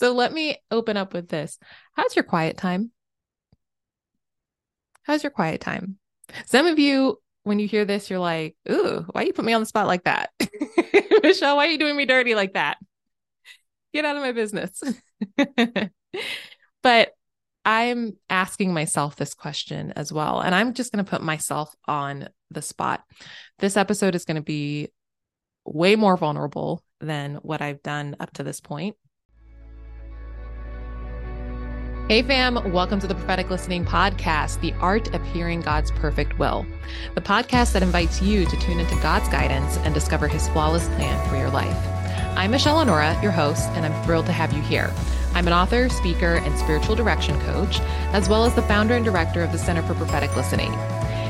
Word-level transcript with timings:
So 0.00 0.14
let 0.14 0.32
me 0.32 0.56
open 0.70 0.96
up 0.96 1.12
with 1.12 1.28
this. 1.28 1.58
How's 1.92 2.16
your 2.16 2.22
quiet 2.22 2.56
time? 2.56 2.90
How's 5.02 5.22
your 5.22 5.30
quiet 5.30 5.60
time? 5.60 5.98
Some 6.46 6.66
of 6.66 6.78
you, 6.78 7.18
when 7.42 7.58
you 7.58 7.68
hear 7.68 7.84
this, 7.84 8.08
you're 8.08 8.18
like, 8.18 8.56
ooh, 8.70 9.04
why 9.12 9.22
you 9.22 9.34
put 9.34 9.44
me 9.44 9.52
on 9.52 9.60
the 9.60 9.66
spot 9.66 9.86
like 9.86 10.04
that? 10.04 10.30
Michelle, 11.22 11.56
why 11.56 11.66
are 11.66 11.70
you 11.70 11.78
doing 11.78 11.98
me 11.98 12.06
dirty 12.06 12.34
like 12.34 12.54
that? 12.54 12.78
Get 13.92 14.06
out 14.06 14.16
of 14.16 14.22
my 14.22 14.32
business. 14.32 14.82
but 16.82 17.10
I'm 17.66 18.16
asking 18.30 18.72
myself 18.72 19.16
this 19.16 19.34
question 19.34 19.92
as 19.96 20.10
well. 20.10 20.40
And 20.40 20.54
I'm 20.54 20.72
just 20.72 20.92
going 20.92 21.04
to 21.04 21.10
put 21.10 21.20
myself 21.20 21.74
on 21.86 22.30
the 22.50 22.62
spot. 22.62 23.04
This 23.58 23.76
episode 23.76 24.14
is 24.14 24.24
going 24.24 24.36
to 24.36 24.42
be 24.42 24.88
way 25.66 25.94
more 25.94 26.16
vulnerable 26.16 26.82
than 27.02 27.34
what 27.36 27.60
I've 27.60 27.82
done 27.82 28.16
up 28.18 28.32
to 28.34 28.42
this 28.42 28.60
point. 28.60 28.96
Hey, 32.10 32.22
fam, 32.22 32.72
welcome 32.72 32.98
to 32.98 33.06
the 33.06 33.14
Prophetic 33.14 33.50
Listening 33.50 33.84
Podcast, 33.84 34.60
the 34.60 34.72
art 34.80 35.14
of 35.14 35.24
hearing 35.26 35.60
God's 35.60 35.92
perfect 35.92 36.36
will, 36.40 36.66
the 37.14 37.20
podcast 37.20 37.72
that 37.72 37.84
invites 37.84 38.20
you 38.20 38.46
to 38.46 38.56
tune 38.56 38.80
into 38.80 38.96
God's 38.96 39.28
guidance 39.28 39.76
and 39.84 39.94
discover 39.94 40.26
his 40.26 40.48
flawless 40.48 40.88
plan 40.88 41.28
for 41.28 41.36
your 41.36 41.50
life. 41.50 41.76
I'm 42.36 42.50
Michelle 42.50 42.84
Onuorah, 42.84 43.22
your 43.22 43.30
host, 43.30 43.68
and 43.74 43.86
I'm 43.86 44.04
thrilled 44.04 44.26
to 44.26 44.32
have 44.32 44.52
you 44.52 44.60
here. 44.60 44.92
I'm 45.34 45.46
an 45.46 45.52
author, 45.52 45.88
speaker, 45.88 46.38
and 46.44 46.58
spiritual 46.58 46.96
direction 46.96 47.40
coach, 47.42 47.78
as 48.12 48.28
well 48.28 48.44
as 48.44 48.56
the 48.56 48.62
founder 48.62 48.96
and 48.96 49.04
director 49.04 49.44
of 49.44 49.52
the 49.52 49.58
Center 49.58 49.82
for 49.82 49.94
Prophetic 49.94 50.34
Listening. 50.34 50.72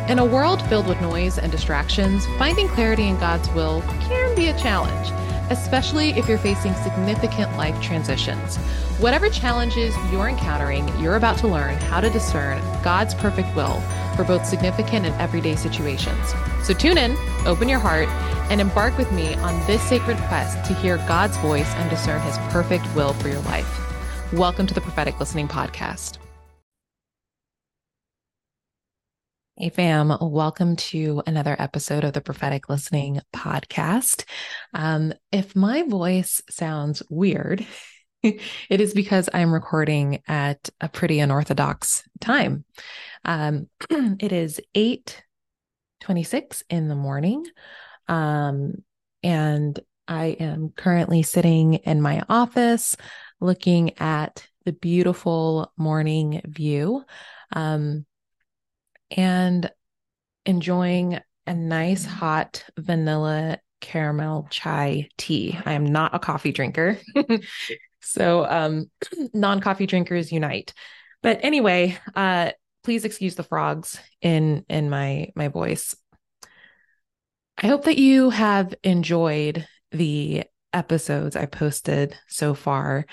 In 0.09 0.19
a 0.19 0.25
world 0.25 0.63
filled 0.71 0.87
with 0.87 1.03
noise 1.03 1.37
and 1.37 1.53
distractions, 1.53 2.25
finding 2.39 2.69
clarity 2.69 3.07
in 3.07 3.19
God's 3.19 3.51
will 3.51 3.83
can 4.09 4.35
be 4.35 4.47
a 4.47 4.59
challenge, 4.59 5.11
especially 5.51 6.11
if 6.11 6.29
you're 6.29 6.39
facing 6.39 6.73
significant 6.75 7.55
life 7.57 7.81
transitions. 7.83 8.57
Whatever 8.99 9.29
challenges 9.29 9.95
you're 10.11 10.29
encountering, 10.29 10.89
you're 10.99 11.17
about 11.17 11.39
to 11.39 11.49
learn 11.49 11.75
how 11.75 12.01
to 12.01 12.09
discern 12.09 12.61
God's 12.83 13.15
perfect 13.15 13.55
will 13.55 13.81
for 14.17 14.25
both 14.25 14.47
significant 14.47 15.07
and 15.07 15.15
everyday 15.21 15.57
situations. 15.57 16.33
So 16.63 16.73
tune 16.73 16.99
in, 16.99 17.17
open 17.47 17.69
your 17.69 17.81
heart, 17.81 18.09
and 18.51 18.61
embark 18.61 18.97
with 18.97 19.11
me 19.13 19.35
on 19.35 19.67
this 19.67 19.83
sacred 19.83 20.17
quest 20.29 20.65
to 20.67 20.75
hear 20.75 20.97
God's 21.09 21.37
voice 21.39 21.73
and 21.75 21.91
discern 21.91 22.21
his 22.23 22.39
perfect 22.53 22.87
will 22.95 23.13
for 23.15 23.29
your 23.29 23.41
life. 23.43 23.69
Welcome 24.33 24.67
to 24.69 24.75
the 24.75 24.81
Prophetic 24.81 25.19
Listening 25.19 25.49
Podcast. 25.49 26.19
Hey, 29.61 29.69
fam, 29.69 30.17
welcome 30.23 30.75
to 30.77 31.23
another 31.27 31.55
episode 31.59 32.03
of 32.03 32.15
the 32.15 32.23
Prophetic 32.23 32.71
Listening 32.71 33.21
Podcast. 33.31 34.25
Um, 34.73 35.13
if 35.33 35.55
my 35.55 35.83
voice 35.83 36.41
sounds 36.49 37.03
weird, 37.11 37.67
it 38.23 38.41
is 38.71 38.95
because 38.95 39.29
I'm 39.35 39.53
recording 39.53 40.23
at 40.27 40.71
a 40.81 40.89
pretty 40.89 41.21
unorthodox 41.21 42.09
time. 42.21 42.65
Um, 43.27 43.69
it 43.91 44.33
is 44.33 44.63
8 44.75 45.23
26 46.01 46.63
in 46.71 46.89
the 46.89 46.97
morning. 46.97 47.45
Um, 48.09 48.77
and 49.23 49.79
I 50.09 50.37
am 50.41 50.71
currently 50.75 51.23
sitting 51.23 51.75
in 51.75 52.01
my 52.01 52.23
office 52.31 52.97
looking 53.43 53.99
at 53.99 54.47
the 54.65 54.73
beautiful 54.73 55.71
morning 55.77 56.41
view 56.47 57.05
um, 57.53 58.07
and 59.11 59.71
enjoying 60.47 61.21
a 61.47 61.55
nice 61.55 62.05
hot 62.05 62.65
vanilla 62.79 63.59
caramel 63.81 64.47
chai 64.51 65.09
tea. 65.17 65.59
I 65.65 65.73
am 65.73 65.87
not 65.87 66.15
a 66.15 66.19
coffee 66.19 66.53
drinker. 66.53 66.99
so 68.01 68.47
um, 68.47 68.91
non-coffee 69.35 69.87
drinkers 69.87 70.33
unite. 70.33 70.73
But 71.23 71.41
anyway, 71.43 71.99
uh, 72.15 72.53
please 72.85 73.05
excuse 73.05 73.35
the 73.35 73.43
frogs 73.43 73.99
in 74.23 74.65
in 74.69 74.89
my 74.91 75.29
my 75.35 75.49
voice. 75.49 75.95
I 77.59 77.67
hope 77.67 77.85
that 77.85 77.99
you 77.99 78.31
have 78.31 78.75
enjoyed 78.83 79.67
the 79.93 80.45
episodes 80.73 81.37
I 81.37 81.47
posted 81.47 82.17
so 82.29 82.55
far. 82.55 83.05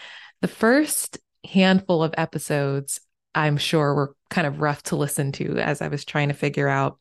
The 0.41 0.47
first 0.47 1.17
handful 1.43 2.03
of 2.03 2.13
episodes, 2.17 3.01
I'm 3.37 3.57
sure, 3.57 3.93
were 3.93 4.15
kind 4.31 4.47
of 4.47 4.61
rough 4.61 4.81
to 4.83 4.95
listen 4.95 5.31
to 5.33 5.57
as 5.59 5.83
I 5.83 5.89
was 5.89 6.03
trying 6.03 6.29
to 6.29 6.33
figure 6.33 6.67
out 6.67 6.99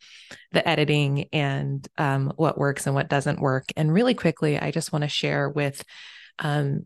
the 0.52 0.66
editing 0.68 1.30
and 1.32 1.88
um, 1.96 2.30
what 2.36 2.58
works 2.58 2.84
and 2.84 2.94
what 2.94 3.08
doesn't 3.08 3.40
work. 3.40 3.64
And 3.74 3.90
really 3.90 4.12
quickly, 4.12 4.58
I 4.58 4.70
just 4.70 4.92
want 4.92 5.02
to 5.02 5.08
share 5.08 5.48
with 5.48 5.82
um, 6.38 6.84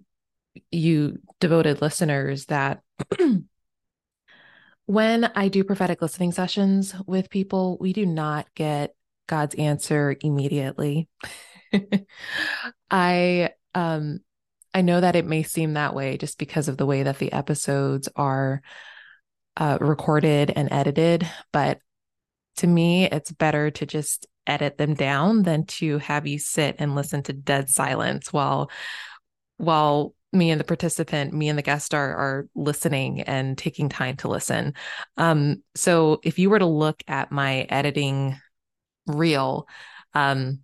you, 0.71 1.19
devoted 1.41 1.83
listeners, 1.83 2.47
that 2.47 2.81
when 4.87 5.25
I 5.25 5.49
do 5.49 5.65
prophetic 5.65 6.01
listening 6.01 6.31
sessions 6.31 6.95
with 7.05 7.29
people, 7.29 7.77
we 7.81 7.93
do 7.93 8.07
not 8.07 8.47
get 8.55 8.95
God's 9.27 9.57
answer 9.57 10.17
immediately. 10.21 11.09
I 12.91 13.51
um 13.75 14.21
I 14.73 14.83
know 14.83 15.01
that 15.01 15.17
it 15.17 15.27
may 15.27 15.43
seem 15.43 15.73
that 15.73 15.95
way 15.95 16.19
just 16.19 16.39
because 16.39 16.69
of 16.69 16.77
the 16.77 16.87
way 16.87 17.03
that 17.03 17.19
the 17.19 17.33
episodes 17.33 18.09
are 18.15 18.63
uh, 19.57 19.79
recorded 19.81 20.53
and 20.55 20.69
edited, 20.73 21.29
but 21.53 21.81
to 22.59 22.67
me, 22.67 23.05
it's 23.05 23.33
better 23.33 23.71
to 23.71 23.87
just 23.87 24.27
edit 24.47 24.79
them 24.79 24.95
down 24.95 25.43
than 25.43 25.65
to 25.65 25.99
have 25.99 26.27
you 26.27 26.39
sit 26.39 26.77
and 26.79 26.95
listen 26.95 27.23
to 27.23 27.33
dead 27.33 27.71
silence 27.71 28.33
while 28.33 28.71
while 29.57 30.15
me 30.33 30.51
and 30.51 30.61
the 30.61 30.65
participant, 30.65 31.35
me 31.35 31.49
and 31.49 31.59
the 31.59 31.63
guest 31.63 31.95
are 31.95 32.15
are 32.17 32.49
listening 32.55 33.23
and 33.23 33.59
taking 33.59 33.89
time 33.89 34.17
to 34.17 34.29
listen. 34.29 34.75
Um, 35.17 35.63
so 35.75 36.21
if 36.23 36.39
you 36.39 36.51
were 36.51 36.59
to 36.59 36.67
look 36.67 37.03
at 37.09 37.33
my 37.33 37.67
editing 37.69 38.37
reel, 39.07 39.67
um, 40.15 40.61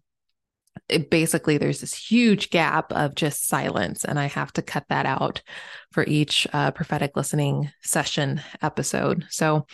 it 0.89 1.11
basically 1.11 1.59
there's 1.59 1.81
this 1.81 1.95
huge 1.95 2.51
gap 2.51 2.93
of 2.93 3.15
just 3.15 3.49
silence 3.49 4.05
and 4.05 4.19
i 4.19 4.27
have 4.27 4.53
to 4.53 4.63
cut 4.63 4.85
that 4.89 5.07
out 5.07 5.43
for 5.93 6.05
each 6.07 6.47
uh, 6.53 6.71
prophetic 6.73 7.17
listening 7.17 7.71
session 7.81 8.41
episode. 8.63 9.27
So 9.31 9.67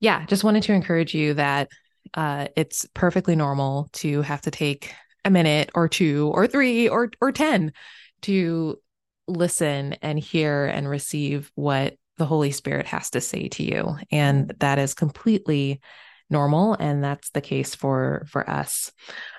yeah 0.00 0.26
just 0.26 0.44
wanted 0.44 0.64
to 0.64 0.72
encourage 0.72 1.14
you 1.14 1.34
that 1.34 1.70
uh, 2.14 2.48
it's 2.56 2.86
perfectly 2.92 3.36
normal 3.36 3.88
to 3.92 4.20
have 4.22 4.42
to 4.42 4.50
take 4.50 4.94
a 5.24 5.30
minute 5.30 5.70
or 5.74 5.88
two 5.88 6.30
or 6.34 6.46
three 6.46 6.88
or 6.88 7.10
or 7.20 7.32
ten 7.32 7.72
to 8.22 8.78
listen 9.28 9.94
and 10.02 10.18
hear 10.18 10.66
and 10.66 10.88
receive 10.88 11.50
what 11.54 11.94
the 12.18 12.26
holy 12.26 12.50
spirit 12.50 12.86
has 12.86 13.10
to 13.10 13.20
say 13.20 13.48
to 13.48 13.62
you. 13.62 13.96
And 14.10 14.52
that 14.58 14.78
is 14.78 14.94
completely 14.94 15.80
normal 16.28 16.74
and 16.74 17.04
that's 17.04 17.30
the 17.30 17.40
case 17.40 17.74
for 17.74 18.24
for 18.28 18.48
us 18.48 18.90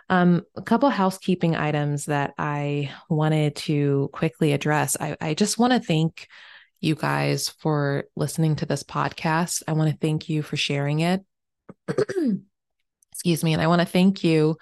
um, 0.09 0.43
a 0.55 0.61
couple 0.61 0.89
housekeeping 0.89 1.55
items 1.55 2.05
that 2.05 2.33
I 2.37 2.91
wanted 3.09 3.55
to 3.57 4.09
quickly 4.13 4.53
address. 4.53 4.97
I, 4.99 5.17
I 5.21 5.33
just 5.33 5.57
want 5.57 5.73
to 5.73 5.79
thank 5.79 6.27
you 6.81 6.95
guys 6.95 7.49
for 7.49 8.05
listening 8.15 8.57
to 8.57 8.65
this 8.65 8.83
podcast. 8.83 9.63
I 9.67 9.73
want 9.73 9.91
to 9.91 9.97
thank 9.97 10.27
you 10.27 10.41
for 10.41 10.57
sharing 10.57 10.99
it. 10.99 11.21
Excuse 13.13 13.43
me. 13.43 13.53
And 13.53 13.61
I 13.61 13.67
want 13.67 13.81
to 13.81 13.87
thank 13.87 14.23
you 14.23 14.57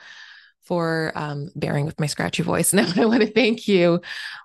for 0.63 1.11
um, 1.15 1.49
bearing 1.55 1.85
with 1.85 1.99
my 1.99 2.05
scratchy 2.05 2.43
voice. 2.43 2.73
Now, 2.73 2.87
I 2.95 3.05
want 3.05 3.21
to 3.21 3.31
thank 3.31 3.67
you 3.67 4.01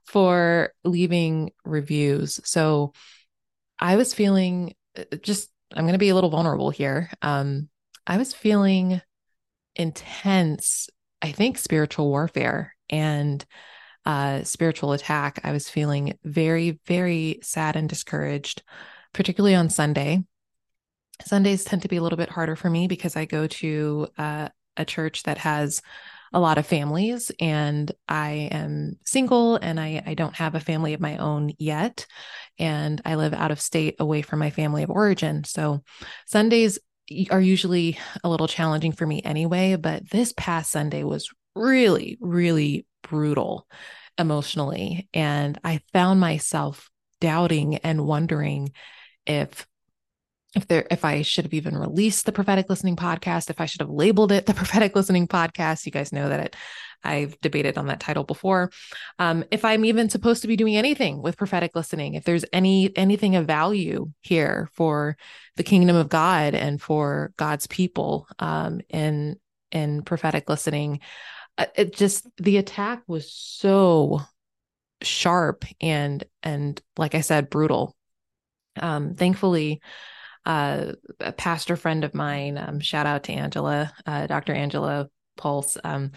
for 0.06 0.72
leaving 0.84 1.52
reviews. 1.64 2.40
So 2.44 2.94
I 3.78 3.96
was 3.96 4.14
feeling 4.14 4.74
uh, 4.98 5.16
just, 5.22 5.50
I'm 5.74 5.84
going 5.84 5.92
to 5.92 5.98
be 5.98 6.08
a 6.08 6.14
little 6.14 6.30
vulnerable 6.30 6.70
here. 6.70 7.10
Um, 7.20 7.68
I 8.06 8.16
was 8.16 8.32
feeling 8.32 9.02
intense, 9.76 10.88
I 11.22 11.32
think, 11.32 11.58
spiritual 11.58 12.08
warfare 12.08 12.74
and 12.90 13.44
uh, 14.04 14.44
spiritual 14.44 14.92
attack. 14.92 15.40
I 15.44 15.52
was 15.52 15.68
feeling 15.68 16.18
very, 16.24 16.80
very 16.86 17.40
sad 17.42 17.76
and 17.76 17.88
discouraged, 17.88 18.62
particularly 19.12 19.54
on 19.54 19.68
Sunday. 19.68 20.24
Sundays 21.24 21.64
tend 21.64 21.82
to 21.82 21.88
be 21.88 21.96
a 21.96 22.02
little 22.02 22.18
bit 22.18 22.28
harder 22.28 22.56
for 22.56 22.70
me 22.70 22.88
because 22.88 23.16
I 23.16 23.24
go 23.24 23.46
to 23.46 24.08
uh, 24.18 24.48
a 24.76 24.84
church 24.84 25.22
that 25.24 25.38
has 25.38 25.82
a 26.32 26.40
lot 26.40 26.58
of 26.58 26.66
families 26.66 27.32
and 27.40 27.90
I 28.08 28.48
am 28.52 28.98
single 29.04 29.56
and 29.56 29.80
I, 29.80 30.02
I 30.04 30.14
don't 30.14 30.34
have 30.34 30.54
a 30.54 30.60
family 30.60 30.92
of 30.92 31.00
my 31.00 31.16
own 31.16 31.52
yet. 31.58 32.06
And 32.58 33.00
I 33.04 33.14
live 33.14 33.32
out 33.32 33.50
of 33.50 33.60
state 33.60 33.96
away 33.98 34.22
from 34.22 34.38
my 34.38 34.50
family 34.50 34.82
of 34.82 34.90
origin. 34.90 35.44
So 35.44 35.82
Sundays 36.26 36.78
are 37.30 37.40
usually 37.40 37.98
a 38.24 38.28
little 38.28 38.48
challenging 38.48 38.92
for 38.92 39.06
me 39.06 39.22
anyway, 39.22 39.76
but 39.76 40.08
this 40.10 40.32
past 40.36 40.70
Sunday 40.70 41.04
was 41.04 41.28
really, 41.54 42.18
really 42.20 42.86
brutal 43.02 43.66
emotionally. 44.18 45.08
And 45.14 45.58
I 45.62 45.80
found 45.92 46.20
myself 46.20 46.90
doubting 47.20 47.76
and 47.76 48.06
wondering 48.06 48.72
if 49.26 49.66
if 50.54 50.66
there 50.68 50.86
if 50.90 51.04
I 51.04 51.22
should 51.22 51.44
have 51.44 51.54
even 51.54 51.76
released 51.76 52.24
the 52.24 52.32
prophetic 52.32 52.70
listening 52.70 52.96
podcast, 52.96 53.50
if 53.50 53.60
I 53.60 53.66
should 53.66 53.82
have 53.82 53.90
labeled 53.90 54.32
it 54.32 54.46
the 54.46 54.54
prophetic 54.62 54.96
listening 54.96 55.28
podcast. 55.28 55.86
You 55.86 55.92
guys 55.92 56.12
know 56.12 56.28
that 56.28 56.40
it 56.40 56.56
I've 57.04 57.40
debated 57.40 57.78
on 57.78 57.86
that 57.86 58.00
title 58.00 58.24
before. 58.24 58.70
Um, 59.18 59.44
if 59.50 59.64
I'm 59.64 59.84
even 59.84 60.08
supposed 60.10 60.42
to 60.42 60.48
be 60.48 60.56
doing 60.56 60.76
anything 60.76 61.22
with 61.22 61.36
prophetic 61.36 61.74
listening, 61.74 62.14
if 62.14 62.24
there's 62.24 62.44
any 62.52 62.96
anything 62.96 63.36
of 63.36 63.46
value 63.46 64.10
here 64.20 64.68
for 64.72 65.16
the 65.56 65.64
kingdom 65.64 65.96
of 65.96 66.08
God 66.08 66.54
and 66.54 66.80
for 66.80 67.32
God's 67.36 67.66
people 67.66 68.26
um, 68.38 68.80
in 68.88 69.36
in 69.72 70.02
prophetic 70.02 70.48
listening, 70.48 71.00
uh, 71.58 71.66
it 71.74 71.94
just 71.94 72.26
the 72.38 72.56
attack 72.58 73.02
was 73.06 73.32
so 73.32 74.20
sharp 75.02 75.64
and 75.80 76.24
and 76.42 76.80
like 76.96 77.14
I 77.14 77.20
said, 77.20 77.50
brutal. 77.50 77.94
Um, 78.78 79.14
thankfully, 79.14 79.80
uh, 80.44 80.92
a 81.20 81.32
pastor 81.32 81.76
friend 81.76 82.04
of 82.04 82.14
mine, 82.14 82.56
um, 82.56 82.80
shout 82.80 83.06
out 83.06 83.24
to 83.24 83.32
Angela, 83.32 83.92
uh, 84.06 84.26
Dr. 84.26 84.54
Angela 84.54 85.08
Pulse, 85.36 85.76
um, 85.82 86.12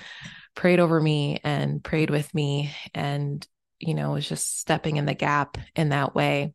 prayed 0.60 0.82
over 0.82 1.00
me 1.00 1.40
and 1.42 1.82
prayed 1.82 2.10
with 2.10 2.36
me 2.36 2.70
and, 2.94 3.48
you 3.80 3.94
know, 3.94 4.12
was 4.12 4.28
just 4.28 4.60
stepping 4.60 4.98
in 4.98 5.06
the 5.06 5.14
gap 5.14 5.58
in 5.74 5.88
that 5.88 6.14
way. 6.14 6.54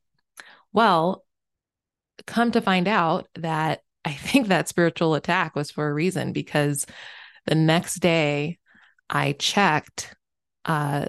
Well, 0.74 1.24
come 2.26 2.50
to 2.50 2.60
find 2.60 2.86
out 2.86 3.28
that 3.36 3.80
I 4.04 4.12
think 4.12 4.48
that 4.48 4.68
spiritual 4.68 5.14
attack 5.14 5.56
was 5.56 5.70
for 5.70 5.88
a 5.88 5.94
reason 5.94 6.34
because 6.34 6.84
the 7.46 7.54
next 7.54 8.00
day 8.00 8.58
I 9.08 9.32
checked 9.32 10.14
uh, 10.66 11.06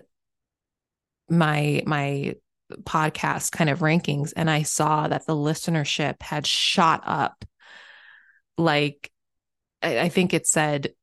my 1.27 1.83
my 1.85 2.35
podcast 2.83 3.51
kind 3.51 3.69
of 3.69 3.79
rankings 3.79 4.31
and 4.37 4.49
I 4.49 4.61
saw 4.61 5.09
that 5.09 5.25
the 5.27 5.35
listenership 5.35 6.21
had 6.21 6.47
shot 6.47 7.03
up 7.05 7.43
like 8.57 9.11
I, 9.83 9.99
I 9.99 10.09
think 10.09 10.33
it 10.33 10.47
said 10.47 10.93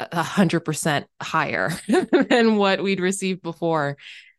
a 0.00 0.22
hundred 0.22 0.60
percent 0.60 1.06
higher 1.20 1.70
than 2.28 2.56
what 2.56 2.82
we'd 2.82 3.00
received 3.00 3.42
before. 3.42 3.96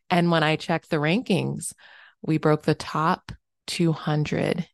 And 0.09 0.31
when 0.31 0.43
I 0.43 0.55
checked 0.55 0.89
the 0.89 0.97
rankings, 0.97 1.73
we 2.21 2.37
broke 2.37 2.63
the 2.63 2.75
top 2.75 3.31
200 3.67 4.67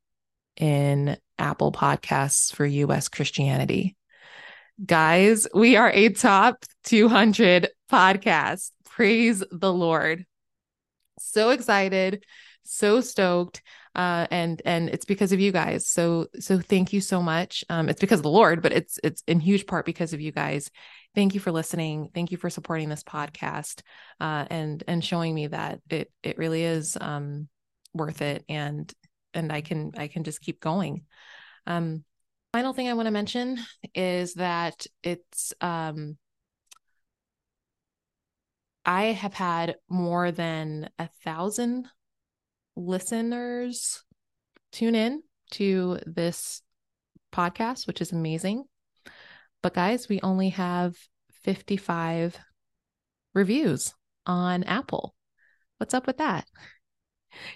in 0.57 1.17
Apple 1.37 1.71
podcasts 1.71 2.53
for 2.53 2.65
US 2.65 3.09
Christianity. 3.09 3.95
Guys, 4.83 5.47
we 5.53 5.75
are 5.75 5.91
a 5.91 6.09
top 6.09 6.63
200 6.85 7.69
podcast. 7.91 8.71
Praise 8.85 9.43
the 9.51 9.73
Lord 9.73 10.25
so 11.19 11.49
excited, 11.49 12.23
so 12.63 13.01
stoked. 13.01 13.61
Uh, 13.97 14.27
and 14.29 14.61
and 14.63 14.89
it's 14.89 15.05
because 15.05 15.31
of 15.31 15.39
you 15.39 15.51
guys. 15.51 15.87
So 15.87 16.27
so 16.39 16.59
thank 16.59 16.93
you 16.93 17.01
so 17.01 17.21
much. 17.21 17.65
Um, 17.67 17.89
it's 17.89 17.99
because 17.99 18.19
of 18.19 18.23
the 18.23 18.29
Lord, 18.29 18.61
but 18.61 18.71
it's 18.71 18.99
it's 19.03 19.23
in 19.27 19.39
huge 19.39 19.65
part 19.65 19.87
because 19.87 20.13
of 20.13 20.21
you 20.21 20.31
guys. 20.31 20.69
Thank 21.15 21.33
you 21.33 21.39
for 21.39 21.51
listening. 21.51 22.11
Thank 22.13 22.31
you 22.31 22.37
for 22.37 22.51
supporting 22.51 22.89
this 22.89 23.03
podcast, 23.03 23.81
uh, 24.19 24.45
and 24.51 24.83
and 24.87 25.03
showing 25.03 25.33
me 25.33 25.47
that 25.47 25.79
it 25.89 26.11
it 26.21 26.37
really 26.37 26.63
is 26.63 26.95
um, 27.01 27.49
worth 27.95 28.21
it, 28.21 28.45
and 28.47 28.93
and 29.33 29.51
I 29.51 29.61
can 29.61 29.93
I 29.97 30.07
can 30.07 30.23
just 30.23 30.41
keep 30.41 30.59
going. 30.59 31.05
Um, 31.65 32.03
final 32.53 32.73
thing 32.73 32.89
I 32.89 32.93
want 32.93 33.07
to 33.07 33.11
mention 33.11 33.57
is 33.95 34.35
that 34.35 34.85
it's 35.01 35.53
um, 35.59 36.17
I 38.85 39.05
have 39.05 39.33
had 39.33 39.77
more 39.89 40.31
than 40.31 40.89
a 40.99 41.09
thousand 41.23 41.87
listeners 42.77 44.03
tune 44.71 44.95
in 44.95 45.23
to 45.51 45.99
this 46.05 46.61
podcast, 47.33 47.87
which 47.87 48.01
is 48.01 48.11
amazing. 48.11 48.63
But 49.63 49.73
guys, 49.73 50.07
we 50.07 50.21
only 50.21 50.49
have 50.49 50.95
55 51.43 52.37
reviews 53.33 53.93
on 54.25 54.63
Apple. 54.63 55.15
What's 55.77 55.93
up 55.93 56.07
with 56.07 56.17
that? 56.17 56.45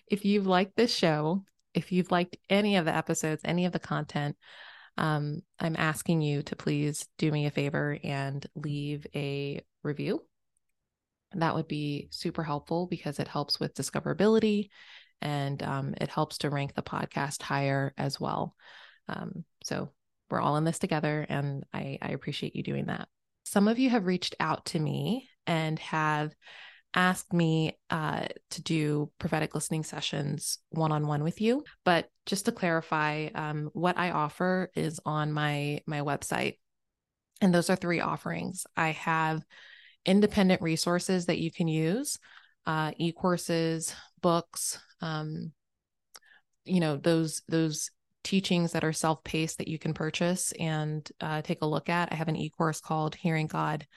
If 0.07 0.25
you've 0.25 0.47
liked 0.47 0.75
this 0.75 0.93
show, 0.93 1.43
if 1.73 1.91
you've 1.91 2.11
liked 2.11 2.37
any 2.49 2.75
of 2.75 2.85
the 2.85 2.95
episodes, 2.95 3.41
any 3.45 3.65
of 3.65 3.71
the 3.71 3.79
content, 3.79 4.35
um, 4.97 5.41
I'm 5.59 5.75
asking 5.77 6.21
you 6.21 6.43
to 6.43 6.55
please 6.55 7.07
do 7.17 7.31
me 7.31 7.45
a 7.45 7.51
favor 7.51 7.97
and 8.03 8.45
leave 8.55 9.07
a 9.15 9.61
review 9.83 10.21
that 11.35 11.55
would 11.55 11.67
be 11.67 12.07
super 12.11 12.43
helpful 12.43 12.87
because 12.87 13.19
it 13.19 13.27
helps 13.27 13.59
with 13.59 13.73
discoverability 13.73 14.69
and 15.21 15.61
um, 15.63 15.93
it 15.99 16.09
helps 16.09 16.39
to 16.39 16.49
rank 16.49 16.73
the 16.73 16.81
podcast 16.81 17.41
higher 17.41 17.93
as 17.97 18.19
well. 18.19 18.55
Um, 19.07 19.43
so 19.63 19.91
we're 20.29 20.41
all 20.41 20.57
in 20.57 20.63
this 20.63 20.79
together, 20.79 21.25
and 21.27 21.63
I, 21.73 21.97
I 22.01 22.09
appreciate 22.09 22.55
you 22.55 22.63
doing 22.63 22.85
that. 22.85 23.07
Some 23.43 23.67
of 23.67 23.79
you 23.79 23.89
have 23.89 24.05
reached 24.05 24.35
out 24.39 24.65
to 24.67 24.79
me 24.79 25.29
and 25.45 25.77
have 25.79 26.33
asked 26.93 27.31
me 27.31 27.77
uh, 27.89 28.25
to 28.49 28.61
do 28.61 29.11
prophetic 29.17 29.55
listening 29.55 29.83
sessions 29.83 30.59
one 30.69 30.91
on 30.91 31.07
one 31.07 31.23
with 31.23 31.41
you. 31.41 31.63
But 31.85 32.09
just 32.25 32.45
to 32.45 32.51
clarify, 32.51 33.29
um, 33.33 33.69
what 33.73 33.97
I 33.97 34.11
offer 34.11 34.71
is 34.75 34.99
on 35.05 35.31
my 35.31 35.81
my 35.85 35.99
website, 35.99 36.57
and 37.41 37.53
those 37.53 37.69
are 37.69 37.75
three 37.75 37.99
offerings. 37.99 38.65
I 38.75 38.89
have 38.89 39.43
independent 40.05 40.61
resources 40.61 41.27
that 41.27 41.39
you 41.39 41.51
can 41.51 41.67
use 41.67 42.17
uh, 42.65 42.91
e-courses 42.97 43.93
books 44.21 44.79
um, 45.01 45.51
you 46.65 46.79
know 46.79 46.97
those 46.97 47.41
those 47.47 47.91
teachings 48.23 48.73
that 48.73 48.83
are 48.83 48.93
self-paced 48.93 49.57
that 49.57 49.67
you 49.67 49.79
can 49.79 49.93
purchase 49.93 50.51
and 50.59 51.09
uh, 51.21 51.41
take 51.41 51.61
a 51.61 51.67
look 51.67 51.89
at. 51.89 52.11
I 52.11 52.15
have 52.15 52.27
an 52.27 52.35
e-course 52.35 52.79
called 52.79 53.15
hearing 53.15 53.47
god 53.47 53.87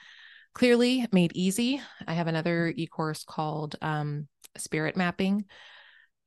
clearly 0.53 1.05
made 1.11 1.31
easy. 1.35 1.81
I 2.07 2.13
have 2.13 2.27
another 2.27 2.73
e-course 2.75 3.23
called 3.23 3.75
um, 3.81 4.27
spirit 4.57 4.97
mapping 4.97 5.45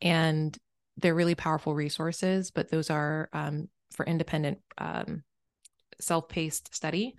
and 0.01 0.57
they're 0.97 1.15
really 1.15 1.35
powerful 1.35 1.75
resources 1.75 2.51
but 2.51 2.71
those 2.71 2.91
are 2.91 3.29
um, 3.33 3.69
for 3.93 4.07
independent 4.07 4.59
um, 4.77 5.25
self-paced 6.01 6.75
study. 6.75 7.17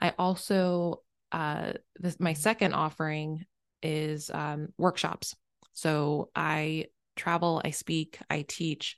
I 0.00 0.14
also 0.18 1.02
uh, 1.32 1.72
this, 1.96 2.20
my 2.20 2.34
second 2.34 2.74
offering 2.74 3.44
is 3.82 4.30
um, 4.30 4.68
workshops. 4.78 5.34
So 5.72 6.30
I 6.36 6.86
travel, 7.16 7.60
I 7.64 7.70
speak, 7.70 8.18
I 8.30 8.44
teach, 8.46 8.96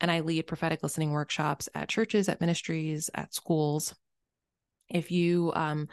and 0.00 0.10
I 0.10 0.20
lead 0.20 0.46
prophetic 0.46 0.82
listening 0.82 1.12
workshops 1.12 1.68
at 1.74 1.88
churches, 1.88 2.28
at 2.28 2.40
ministries, 2.40 3.10
at 3.14 3.34
schools. 3.34 3.94
If 4.88 5.10
you 5.10 5.52
um, 5.54 5.88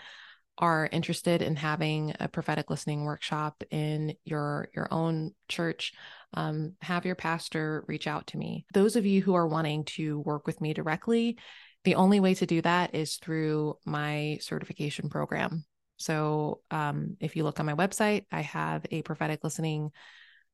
are 0.57 0.89
interested 0.91 1.41
in 1.41 1.55
having 1.55 2.13
a 2.19 2.27
prophetic 2.27 2.69
listening 2.69 3.03
workshop 3.03 3.63
in 3.71 4.15
your 4.25 4.69
your 4.75 4.87
own 4.91 5.33
church, 5.47 5.93
um, 6.33 6.73
have 6.81 7.05
your 7.05 7.15
pastor 7.15 7.83
reach 7.87 8.07
out 8.07 8.27
to 8.27 8.37
me. 8.37 8.65
Those 8.73 8.95
of 8.95 9.05
you 9.05 9.21
who 9.21 9.33
are 9.33 9.47
wanting 9.47 9.85
to 9.85 10.19
work 10.19 10.45
with 10.45 10.61
me 10.61 10.73
directly, 10.73 11.37
the 11.83 11.95
only 11.95 12.19
way 12.19 12.33
to 12.35 12.45
do 12.45 12.61
that 12.61 12.93
is 12.93 13.15
through 13.15 13.77
my 13.85 14.37
certification 14.41 15.09
program. 15.09 15.65
So 15.97 16.61
um, 16.69 17.17
if 17.19 17.35
you 17.35 17.43
look 17.43 17.59
on 17.59 17.65
my 17.65 17.75
website, 17.75 18.25
I 18.31 18.41
have 18.41 18.85
a 18.91 19.03
prophetic 19.03 19.43
listening 19.43 19.91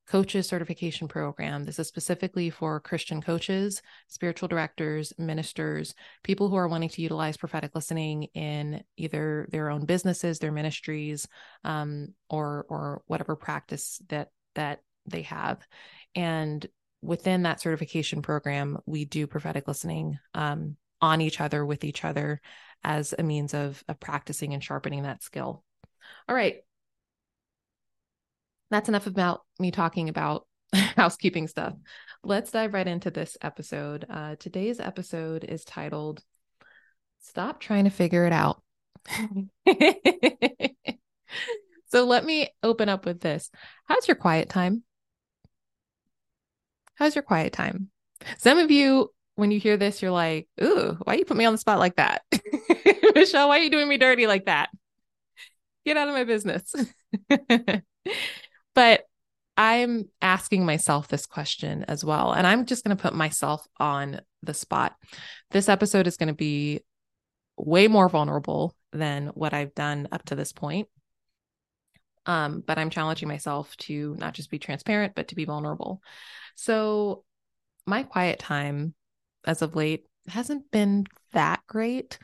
coaches 0.08 0.48
certification 0.48 1.06
program. 1.06 1.64
This 1.64 1.78
is 1.78 1.86
specifically 1.86 2.50
for 2.50 2.80
Christian 2.80 3.20
coaches, 3.20 3.82
spiritual 4.08 4.48
directors, 4.48 5.12
ministers, 5.18 5.94
people 6.22 6.48
who 6.48 6.56
are 6.56 6.68
wanting 6.68 6.88
to 6.90 7.02
utilize 7.02 7.36
prophetic 7.36 7.74
listening 7.74 8.24
in 8.34 8.82
either 8.96 9.46
their 9.50 9.70
own 9.70 9.84
businesses, 9.84 10.38
their 10.38 10.52
ministries, 10.52 11.28
um, 11.64 12.14
or 12.30 12.66
or 12.68 13.02
whatever 13.06 13.36
practice 13.36 14.00
that 14.08 14.30
that 14.54 14.80
they 15.06 15.22
have. 15.22 15.66
And 16.14 16.66
within 17.02 17.42
that 17.42 17.60
certification 17.60 18.22
program, 18.22 18.78
we 18.86 19.04
do 19.04 19.26
prophetic 19.26 19.68
listening 19.68 20.18
um, 20.34 20.76
on 21.00 21.20
each 21.20 21.40
other 21.40 21.64
with 21.64 21.84
each 21.84 22.04
other 22.04 22.40
as 22.82 23.14
a 23.18 23.22
means 23.22 23.54
of, 23.54 23.82
of 23.88 24.00
practicing 24.00 24.54
and 24.54 24.62
sharpening 24.62 25.04
that 25.04 25.22
skill. 25.22 25.64
All 26.28 26.34
right. 26.34 26.56
That's 28.70 28.88
enough 28.88 29.06
about 29.06 29.42
me 29.58 29.70
talking 29.70 30.08
about 30.08 30.46
housekeeping 30.74 31.48
stuff. 31.48 31.74
Let's 32.22 32.50
dive 32.50 32.74
right 32.74 32.86
into 32.86 33.10
this 33.10 33.36
episode. 33.40 34.06
Uh, 34.08 34.36
today's 34.38 34.80
episode 34.80 35.44
is 35.44 35.64
titled 35.64 36.22
Stop 37.20 37.60
Trying 37.60 37.84
to 37.84 37.90
Figure 37.90 38.26
It 38.26 38.32
Out. 38.32 38.62
so 41.86 42.04
let 42.04 42.24
me 42.24 42.48
open 42.62 42.88
up 42.88 43.06
with 43.06 43.20
this. 43.20 43.50
How's 43.84 44.08
your 44.08 44.16
quiet 44.16 44.48
time? 44.48 44.82
How's 46.96 47.14
your 47.14 47.22
quiet 47.22 47.52
time? 47.52 47.90
Some 48.38 48.58
of 48.58 48.70
you 48.70 49.12
when 49.36 49.52
you 49.52 49.60
hear 49.60 49.76
this, 49.76 50.02
you're 50.02 50.10
like, 50.10 50.48
ooh, 50.60 50.98
why 51.04 51.14
you 51.14 51.24
put 51.24 51.36
me 51.36 51.44
on 51.44 51.52
the 51.52 51.58
spot 51.58 51.78
like 51.78 51.94
that? 51.94 52.22
Michelle, 53.14 53.48
why 53.48 53.60
are 53.60 53.62
you 53.62 53.70
doing 53.70 53.88
me 53.88 53.96
dirty 53.96 54.26
like 54.26 54.46
that? 54.46 54.68
Get 55.86 55.96
out 55.96 56.08
of 56.08 56.14
my 56.14 56.24
business. 56.24 56.74
But 58.78 59.06
I'm 59.56 60.08
asking 60.22 60.64
myself 60.64 61.08
this 61.08 61.26
question 61.26 61.84
as 61.88 62.04
well. 62.04 62.30
And 62.30 62.46
I'm 62.46 62.64
just 62.64 62.84
going 62.84 62.96
to 62.96 63.02
put 63.02 63.12
myself 63.12 63.66
on 63.80 64.20
the 64.44 64.54
spot. 64.54 64.94
This 65.50 65.68
episode 65.68 66.06
is 66.06 66.16
going 66.16 66.28
to 66.28 66.32
be 66.32 66.84
way 67.56 67.88
more 67.88 68.08
vulnerable 68.08 68.72
than 68.92 69.32
what 69.34 69.52
I've 69.52 69.74
done 69.74 70.06
up 70.12 70.24
to 70.26 70.36
this 70.36 70.52
point. 70.52 70.86
Um, 72.24 72.62
but 72.64 72.78
I'm 72.78 72.88
challenging 72.88 73.26
myself 73.26 73.76
to 73.78 74.14
not 74.16 74.34
just 74.34 74.48
be 74.48 74.60
transparent, 74.60 75.16
but 75.16 75.26
to 75.26 75.34
be 75.34 75.44
vulnerable. 75.44 76.00
So 76.54 77.24
my 77.84 78.04
quiet 78.04 78.38
time 78.38 78.94
as 79.44 79.60
of 79.60 79.74
late 79.74 80.06
hasn't 80.28 80.70
been 80.70 81.04
that 81.32 81.62
great. 81.66 82.20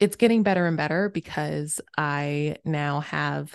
It's 0.00 0.16
getting 0.16 0.42
better 0.42 0.64
and 0.64 0.78
better 0.78 1.10
because 1.10 1.82
I 1.98 2.56
now 2.64 3.00
have 3.00 3.54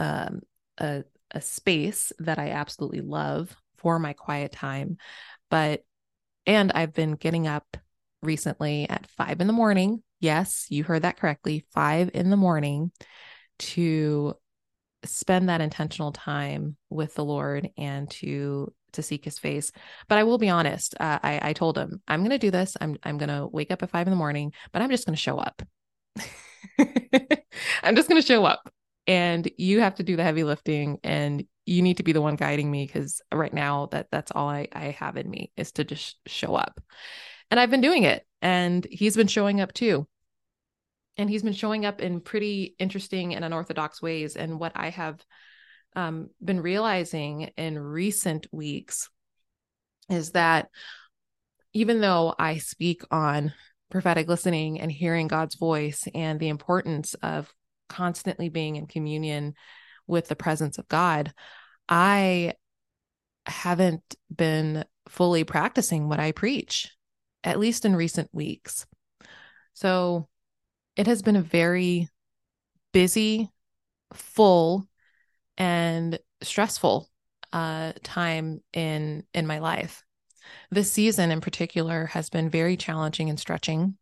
um, 0.00 0.40
a, 0.78 1.04
a 1.32 1.40
space 1.40 2.12
that 2.18 2.38
I 2.38 2.50
absolutely 2.50 3.00
love 3.00 3.54
for 3.78 3.98
my 3.98 4.12
quiet 4.12 4.52
time. 4.52 4.98
But, 5.50 5.84
and 6.46 6.72
I've 6.72 6.94
been 6.94 7.12
getting 7.12 7.46
up 7.46 7.76
recently 8.22 8.88
at 8.88 9.06
five 9.06 9.40
in 9.40 9.46
the 9.46 9.52
morning. 9.52 10.02
Yes, 10.20 10.66
you 10.68 10.84
heard 10.84 11.02
that 11.02 11.18
correctly. 11.18 11.66
Five 11.72 12.10
in 12.14 12.30
the 12.30 12.36
morning 12.36 12.92
to 13.58 14.34
spend 15.04 15.48
that 15.48 15.60
intentional 15.60 16.12
time 16.12 16.76
with 16.88 17.14
the 17.14 17.24
Lord 17.24 17.70
and 17.76 18.08
to 18.10 18.72
to 18.92 19.02
seek 19.02 19.24
his 19.24 19.38
face. 19.38 19.72
But 20.08 20.18
I 20.18 20.24
will 20.24 20.38
be 20.38 20.50
honest. 20.50 20.94
Uh, 21.00 21.18
I, 21.22 21.40
I 21.42 21.52
told 21.54 21.78
him, 21.78 22.02
I'm 22.06 22.20
going 22.20 22.30
to 22.30 22.38
do 22.38 22.50
this. 22.50 22.76
I'm, 22.80 22.96
I'm 23.02 23.18
going 23.18 23.30
to 23.30 23.46
wake 23.46 23.70
up 23.70 23.82
at 23.82 23.90
five 23.90 24.06
in 24.06 24.10
the 24.10 24.16
morning, 24.16 24.52
but 24.70 24.82
I'm 24.82 24.90
just 24.90 25.06
going 25.06 25.16
to 25.16 25.20
show 25.20 25.38
up. 25.38 25.62
I'm 27.82 27.96
just 27.96 28.08
going 28.08 28.20
to 28.20 28.26
show 28.26 28.44
up 28.44 28.71
and 29.06 29.50
you 29.56 29.80
have 29.80 29.96
to 29.96 30.02
do 30.02 30.16
the 30.16 30.22
heavy 30.22 30.44
lifting 30.44 30.98
and 31.02 31.44
you 31.64 31.82
need 31.82 31.98
to 31.98 32.02
be 32.02 32.12
the 32.12 32.20
one 32.20 32.36
guiding 32.36 32.70
me 32.70 32.86
because 32.86 33.20
right 33.32 33.52
now 33.52 33.86
that 33.92 34.08
that's 34.10 34.32
all 34.32 34.48
I, 34.48 34.68
I 34.72 34.96
have 34.98 35.16
in 35.16 35.30
me 35.30 35.52
is 35.56 35.72
to 35.72 35.84
just 35.84 36.16
show 36.26 36.54
up. 36.54 36.80
And 37.50 37.60
I've 37.60 37.70
been 37.70 37.80
doing 37.80 38.04
it 38.04 38.26
and 38.40 38.86
he's 38.90 39.16
been 39.16 39.28
showing 39.28 39.60
up 39.60 39.72
too. 39.72 40.06
And 41.16 41.28
he's 41.28 41.42
been 41.42 41.52
showing 41.52 41.84
up 41.84 42.00
in 42.00 42.20
pretty 42.20 42.74
interesting 42.78 43.34
and 43.34 43.44
unorthodox 43.44 44.00
ways. 44.00 44.34
And 44.34 44.58
what 44.58 44.72
I 44.74 44.88
have 44.88 45.22
um, 45.94 46.30
been 46.42 46.60
realizing 46.60 47.50
in 47.56 47.78
recent 47.78 48.46
weeks 48.50 49.10
is 50.08 50.30
that 50.30 50.68
even 51.74 52.00
though 52.00 52.34
I 52.38 52.58
speak 52.58 53.02
on 53.10 53.52
prophetic 53.90 54.26
listening 54.26 54.80
and 54.80 54.90
hearing 54.90 55.28
God's 55.28 55.54
voice 55.54 56.08
and 56.14 56.40
the 56.40 56.48
importance 56.48 57.14
of 57.22 57.52
constantly 57.92 58.48
being 58.48 58.76
in 58.76 58.86
communion 58.86 59.54
with 60.06 60.28
the 60.28 60.36
presence 60.36 60.78
of 60.78 60.88
God, 60.88 61.32
I 61.88 62.54
haven't 63.46 64.16
been 64.34 64.84
fully 65.08 65.44
practicing 65.44 66.08
what 66.08 66.20
I 66.20 66.32
preach, 66.32 66.90
at 67.44 67.58
least 67.58 67.84
in 67.84 67.94
recent 67.94 68.30
weeks. 68.32 68.86
So 69.74 70.28
it 70.96 71.06
has 71.06 71.22
been 71.22 71.36
a 71.36 71.42
very 71.42 72.08
busy, 72.92 73.50
full, 74.12 74.86
and 75.56 76.18
stressful 76.42 77.08
uh, 77.52 77.92
time 78.02 78.62
in 78.72 79.24
in 79.34 79.46
my 79.46 79.58
life. 79.58 80.02
This 80.70 80.90
season 80.90 81.30
in 81.30 81.40
particular 81.40 82.06
has 82.06 82.30
been 82.30 82.50
very 82.50 82.76
challenging 82.76 83.28
and 83.28 83.38
stretching. 83.38 83.96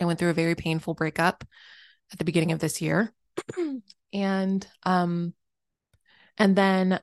I 0.00 0.04
went 0.04 0.18
through 0.18 0.30
a 0.30 0.34
very 0.34 0.54
painful 0.54 0.94
breakup 0.94 1.44
at 2.14 2.18
the 2.18 2.24
beginning 2.24 2.52
of 2.52 2.60
this 2.60 2.80
year, 2.80 3.12
and 4.12 4.66
um, 4.84 5.34
and 6.38 6.54
then 6.54 7.00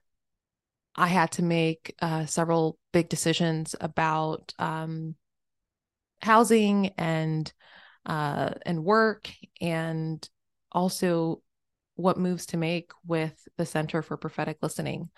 I 0.95 1.07
had 1.07 1.33
to 1.33 1.43
make 1.43 1.95
uh, 2.01 2.25
several 2.25 2.77
big 2.93 3.09
decisions 3.09 3.75
about 3.79 4.53
um, 4.57 5.15
housing 6.21 6.93
and 6.97 7.51
uh, 8.05 8.51
and 8.65 8.85
work, 8.85 9.29
and 9.59 10.27
also 10.71 11.41
what 11.95 12.17
moves 12.17 12.45
to 12.47 12.57
make 12.57 12.91
with 13.05 13.35
the 13.57 13.65
Center 13.65 14.01
for 14.01 14.15
Prophetic 14.15 14.59
Listening. 14.61 15.09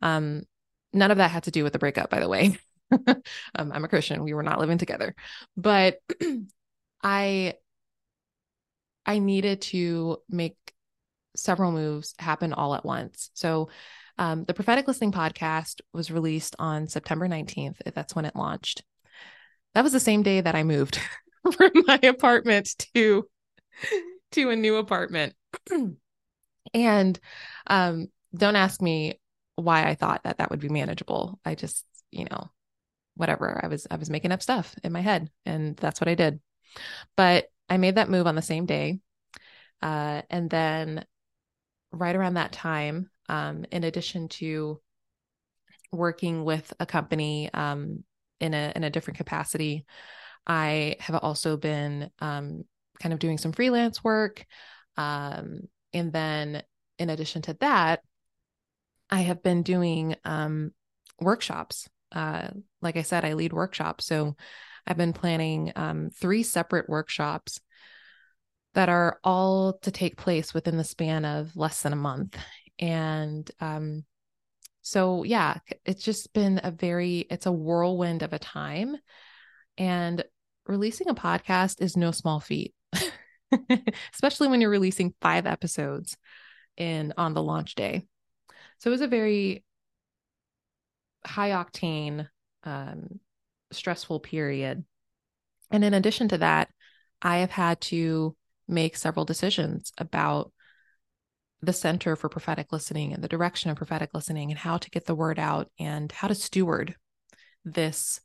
Um, 0.00 0.44
none 0.92 1.10
of 1.10 1.18
that 1.18 1.32
had 1.32 1.42
to 1.44 1.50
do 1.50 1.64
with 1.64 1.72
the 1.72 1.80
breakup, 1.80 2.10
by 2.10 2.20
the 2.20 2.28
way. 2.28 2.56
um, 2.92 3.72
I'm 3.72 3.84
a 3.84 3.88
Christian. 3.88 4.22
We 4.22 4.34
were 4.34 4.44
not 4.44 4.60
living 4.60 4.78
together, 4.78 5.16
but 5.56 5.98
I 7.02 7.54
I 9.06 9.18
needed 9.18 9.62
to 9.62 10.18
make 10.28 10.56
several 11.34 11.72
moves 11.72 12.14
happen 12.18 12.52
all 12.52 12.74
at 12.74 12.84
once. 12.84 13.30
So 13.34 13.68
um, 14.18 14.44
the 14.44 14.54
prophetic 14.54 14.86
listening 14.86 15.12
podcast 15.12 15.80
was 15.92 16.10
released 16.10 16.54
on 16.58 16.86
September 16.86 17.28
19th. 17.28 17.76
That's 17.94 18.14
when 18.14 18.24
it 18.24 18.36
launched. 18.36 18.82
That 19.74 19.84
was 19.84 19.92
the 19.92 20.00
same 20.00 20.22
day 20.22 20.40
that 20.40 20.54
I 20.54 20.62
moved 20.62 21.00
from 21.52 21.70
my 21.86 21.98
apartment 22.02 22.74
to 22.94 23.26
to 24.32 24.50
a 24.50 24.56
new 24.56 24.76
apartment. 24.76 25.34
And 26.74 27.18
um, 27.66 28.08
don't 28.34 28.56
ask 28.56 28.80
me 28.80 29.20
why 29.56 29.84
I 29.84 29.94
thought 29.94 30.22
that 30.24 30.38
that 30.38 30.50
would 30.50 30.60
be 30.60 30.68
manageable. 30.68 31.38
I 31.44 31.54
just, 31.54 31.84
you 32.10 32.26
know, 32.30 32.50
whatever. 33.14 33.60
I 33.62 33.68
was 33.68 33.86
I 33.90 33.96
was 33.96 34.10
making 34.10 34.32
up 34.32 34.42
stuff 34.42 34.74
in 34.82 34.92
my 34.92 35.00
head, 35.00 35.30
and 35.44 35.76
that's 35.76 36.00
what 36.00 36.08
I 36.08 36.14
did. 36.14 36.40
But 37.16 37.46
I 37.72 37.78
made 37.78 37.94
that 37.94 38.10
move 38.10 38.26
on 38.26 38.34
the 38.34 38.42
same 38.42 38.66
day, 38.66 39.00
uh, 39.80 40.20
and 40.28 40.50
then 40.50 41.06
right 41.90 42.14
around 42.14 42.34
that 42.34 42.52
time, 42.52 43.08
um, 43.30 43.64
in 43.72 43.82
addition 43.82 44.28
to 44.28 44.78
working 45.90 46.44
with 46.44 46.70
a 46.78 46.84
company 46.84 47.48
um, 47.54 48.04
in 48.40 48.52
a 48.52 48.74
in 48.76 48.84
a 48.84 48.90
different 48.90 49.16
capacity, 49.16 49.86
I 50.46 50.96
have 51.00 51.16
also 51.16 51.56
been 51.56 52.10
um, 52.18 52.64
kind 53.00 53.14
of 53.14 53.18
doing 53.18 53.38
some 53.38 53.52
freelance 53.52 54.04
work. 54.04 54.44
Um, 54.98 55.62
and 55.94 56.12
then 56.12 56.62
in 56.98 57.08
addition 57.08 57.40
to 57.40 57.54
that, 57.60 58.02
I 59.08 59.20
have 59.20 59.42
been 59.42 59.62
doing 59.62 60.14
um, 60.26 60.72
workshops. 61.18 61.88
Uh, 62.14 62.48
like 62.82 62.98
I 62.98 63.02
said, 63.02 63.24
I 63.24 63.32
lead 63.32 63.54
workshops. 63.54 64.04
So 64.04 64.36
I've 64.86 64.96
been 64.96 65.12
planning 65.12 65.72
um, 65.76 66.10
three 66.10 66.42
separate 66.42 66.88
workshops 66.88 67.60
that 68.74 68.88
are 68.88 69.18
all 69.22 69.74
to 69.82 69.90
take 69.90 70.16
place 70.16 70.54
within 70.54 70.76
the 70.76 70.84
span 70.84 71.24
of 71.24 71.56
less 71.56 71.82
than 71.82 71.92
a 71.92 71.96
month. 71.96 72.38
And 72.78 73.50
um, 73.60 74.04
so, 74.80 75.24
yeah, 75.24 75.58
it's 75.84 76.02
just 76.02 76.32
been 76.32 76.60
a 76.64 76.70
very, 76.70 77.26
it's 77.30 77.46
a 77.46 77.52
whirlwind 77.52 78.22
of 78.22 78.32
a 78.32 78.38
time. 78.38 78.96
And 79.78 80.24
releasing 80.66 81.08
a 81.08 81.14
podcast 81.14 81.82
is 81.82 81.96
no 81.96 82.10
small 82.10 82.40
feat. 82.40 82.74
especially 84.14 84.48
when 84.48 84.60
you're 84.60 84.70
releasing 84.70 85.14
five 85.20 85.46
episodes 85.46 86.16
in 86.76 87.12
on 87.16 87.34
the 87.34 87.42
launch 87.42 87.74
day. 87.74 88.06
So 88.78 88.90
it 88.90 88.92
was 88.92 89.00
a 89.00 89.08
very 89.08 89.64
high 91.24 91.50
octane, 91.50 92.28
um, 92.64 93.20
stressful 93.74 94.20
period. 94.20 94.84
And 95.70 95.84
in 95.84 95.94
addition 95.94 96.28
to 96.28 96.38
that, 96.38 96.68
I 97.20 97.38
have 97.38 97.50
had 97.50 97.80
to 97.82 98.36
make 98.68 98.96
several 98.96 99.24
decisions 99.24 99.92
about 99.98 100.52
the 101.62 101.72
Center 101.72 102.16
for 102.16 102.28
Prophetic 102.28 102.72
Listening 102.72 103.12
and 103.12 103.22
the 103.22 103.28
direction 103.28 103.70
of 103.70 103.76
prophetic 103.76 104.10
listening 104.12 104.50
and 104.50 104.58
how 104.58 104.78
to 104.78 104.90
get 104.90 105.06
the 105.06 105.14
word 105.14 105.38
out 105.38 105.70
and 105.78 106.10
how 106.10 106.28
to 106.28 106.34
steward 106.34 106.96
this 107.64 108.20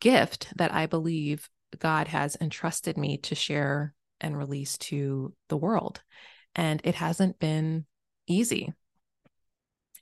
gift 0.00 0.48
that 0.56 0.74
I 0.74 0.86
believe 0.86 1.48
God 1.78 2.08
has 2.08 2.36
entrusted 2.40 2.96
me 2.96 3.18
to 3.18 3.34
share 3.34 3.94
and 4.20 4.36
release 4.36 4.76
to 4.78 5.32
the 5.48 5.56
world. 5.56 6.02
And 6.56 6.80
it 6.84 6.96
hasn't 6.96 7.38
been 7.38 7.86
easy 8.26 8.72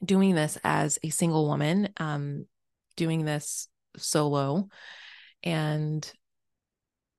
doing 0.04 0.34
this 0.34 0.58
as 0.64 0.98
a 1.02 1.10
single 1.10 1.46
woman, 1.46 1.90
um, 1.98 2.46
doing 2.96 3.24
this 3.24 3.68
solo. 3.96 4.68
And 5.42 6.10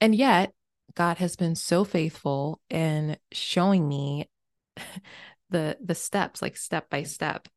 and 0.02 0.14
yet 0.14 0.54
God 0.96 1.18
has 1.18 1.36
been 1.36 1.56
so 1.56 1.84
faithful 1.84 2.62
in 2.70 3.18
showing 3.32 3.88
me 3.88 4.30
the 5.50 5.78
the 5.84 5.96
steps, 5.96 6.42
like 6.42 6.58
step 6.58 6.90
by 6.90 7.04
step. 7.04 7.48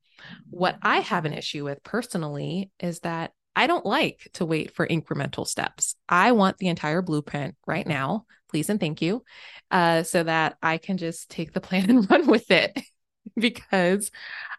What 0.49 0.79
I 0.83 1.01
have 1.01 1.25
an 1.25 1.35
issue 1.35 1.65
with 1.65 1.83
personally 1.83 2.71
is 2.81 3.01
that 3.01 3.33
I 3.55 3.67
don't 3.67 3.87
like 3.87 4.29
to 4.35 4.45
wait 4.45 4.75
for 4.75 4.87
incremental 4.87 5.47
steps. 5.47 5.95
I 6.09 6.33
want 6.33 6.59
the 6.59 6.69
entire 6.69 7.01
blueprint 7.01 7.57
right 7.67 7.87
now, 7.87 8.27
please 8.51 8.69
and 8.69 8.79
thank 8.79 9.01
you, 9.01 9.25
uh, 9.71 10.03
so 10.03 10.23
that 10.23 10.57
I 10.63 10.79
can 10.79 10.99
just 10.99 11.31
take 11.31 11.53
the 11.53 11.61
plan 11.61 11.89
and 11.91 12.11
run 12.11 12.27
with 12.27 12.51
it 12.51 12.79
because 13.37 14.11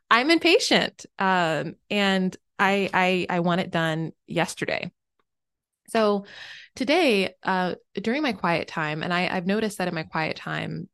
I'm 0.10 0.32
impatient 0.32 1.06
um, 1.20 1.76
and 1.90 2.36
I, 2.60 2.90
I 2.94 3.26
I 3.30 3.40
want 3.42 3.62
it 3.62 3.72
done 3.72 4.12
yesterday. 4.26 4.92
So 5.90 6.26
today, 6.76 7.36
uh, 7.44 7.76
during 7.94 8.22
my 8.22 8.34
quiet 8.34 8.68
time, 8.68 9.04
and 9.04 9.14
I, 9.14 9.28
I've 9.28 9.48
noticed 9.48 9.78
that 9.78 9.88
in 9.88 9.96
my 9.96 10.04
quiet 10.04 10.36
time 10.36 10.90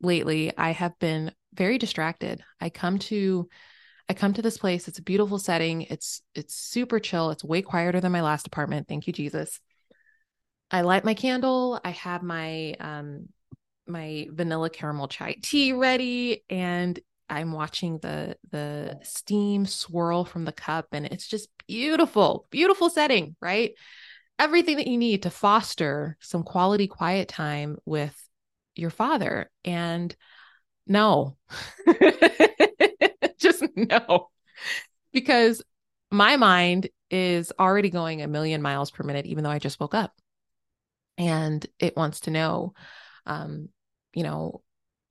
lately, 0.00 0.56
I 0.56 0.70
have 0.70 0.98
been 0.98 1.32
very 1.54 1.78
distracted. 1.78 2.42
I 2.60 2.70
come 2.70 2.98
to 3.00 3.48
I 4.08 4.14
come 4.14 4.32
to 4.34 4.42
this 4.42 4.58
place. 4.58 4.88
It's 4.88 4.98
a 4.98 5.02
beautiful 5.02 5.38
setting. 5.38 5.82
It's 5.82 6.22
it's 6.34 6.54
super 6.54 6.98
chill. 6.98 7.30
It's 7.30 7.44
way 7.44 7.62
quieter 7.62 8.00
than 8.00 8.12
my 8.12 8.22
last 8.22 8.46
apartment. 8.46 8.88
Thank 8.88 9.06
you, 9.06 9.12
Jesus. 9.12 9.60
I 10.70 10.80
light 10.80 11.04
my 11.04 11.14
candle. 11.14 11.80
I 11.84 11.90
have 11.90 12.22
my 12.22 12.74
um 12.80 13.28
my 13.86 14.28
vanilla 14.30 14.70
caramel 14.70 15.08
chai 15.08 15.36
tea 15.42 15.72
ready 15.72 16.44
and 16.48 16.98
I'm 17.32 17.52
watching 17.52 17.98
the 17.98 18.36
the 18.50 18.98
steam 19.02 19.64
swirl 19.64 20.26
from 20.26 20.44
the 20.44 20.52
cup 20.52 20.88
and 20.92 21.06
it's 21.06 21.26
just 21.26 21.48
beautiful. 21.66 22.46
Beautiful 22.50 22.90
setting, 22.90 23.36
right? 23.40 23.72
Everything 24.38 24.76
that 24.76 24.86
you 24.86 24.98
need 24.98 25.22
to 25.22 25.30
foster 25.30 26.18
some 26.20 26.42
quality 26.42 26.86
quiet 26.88 27.28
time 27.28 27.78
with 27.86 28.14
your 28.74 28.90
father 28.90 29.50
and 29.64 30.14
no. 30.86 31.38
just 33.38 33.64
no. 33.76 34.28
Because 35.12 35.62
my 36.10 36.36
mind 36.36 36.90
is 37.10 37.50
already 37.58 37.88
going 37.88 38.20
a 38.20 38.28
million 38.28 38.60
miles 38.60 38.90
per 38.90 39.04
minute 39.04 39.24
even 39.24 39.42
though 39.42 39.50
I 39.50 39.58
just 39.58 39.80
woke 39.80 39.94
up 39.94 40.14
and 41.16 41.64
it 41.78 41.96
wants 41.96 42.20
to 42.20 42.30
know 42.30 42.74
um, 43.24 43.70
you 44.12 44.22
know 44.22 44.60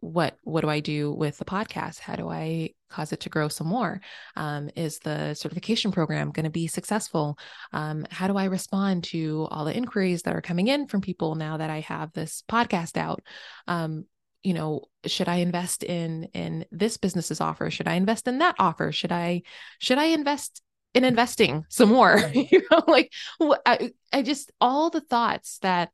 what 0.01 0.35
what 0.43 0.61
do 0.61 0.69
i 0.69 0.79
do 0.79 1.13
with 1.13 1.37
the 1.37 1.45
podcast? 1.45 1.99
How 1.99 2.15
do 2.15 2.27
i 2.27 2.71
cause 2.89 3.13
it 3.13 3.21
to 3.21 3.29
grow 3.29 3.47
some 3.47 3.67
more? 3.67 4.01
Um, 4.35 4.69
is 4.75 4.99
the 4.99 5.33
certification 5.35 5.91
program 5.91 6.31
going 6.31 6.43
to 6.43 6.49
be 6.49 6.67
successful? 6.67 7.37
Um, 7.71 8.05
how 8.09 8.27
do 8.27 8.35
i 8.35 8.45
respond 8.45 9.05
to 9.05 9.47
all 9.51 9.63
the 9.63 9.75
inquiries 9.75 10.23
that 10.23 10.35
are 10.35 10.41
coming 10.41 10.67
in 10.67 10.87
from 10.87 11.01
people 11.01 11.35
now 11.35 11.57
that 11.57 11.69
i 11.69 11.79
have 11.81 12.11
this 12.11 12.43
podcast 12.49 12.97
out? 12.97 13.21
Um, 13.67 14.05
you 14.43 14.55
know 14.55 14.85
should 15.05 15.29
i 15.29 15.35
invest 15.35 15.83
in 15.83 16.23
in 16.33 16.65
this 16.71 16.97
business's 16.97 17.39
offer? 17.39 17.69
Should 17.69 17.87
i 17.87 17.93
invest 17.93 18.27
in 18.27 18.39
that 18.39 18.55
offer? 18.57 18.91
Should 18.91 19.11
i 19.11 19.43
should 19.77 19.99
i 19.99 20.05
invest 20.05 20.63
in 20.95 21.03
investing 21.03 21.65
some 21.69 21.89
more? 21.89 22.19
You 22.33 22.63
know 22.71 22.83
like 22.87 23.11
I, 23.39 23.91
I 24.11 24.23
just 24.23 24.51
all 24.59 24.89
the 24.89 25.01
thoughts 25.01 25.59
that 25.59 25.91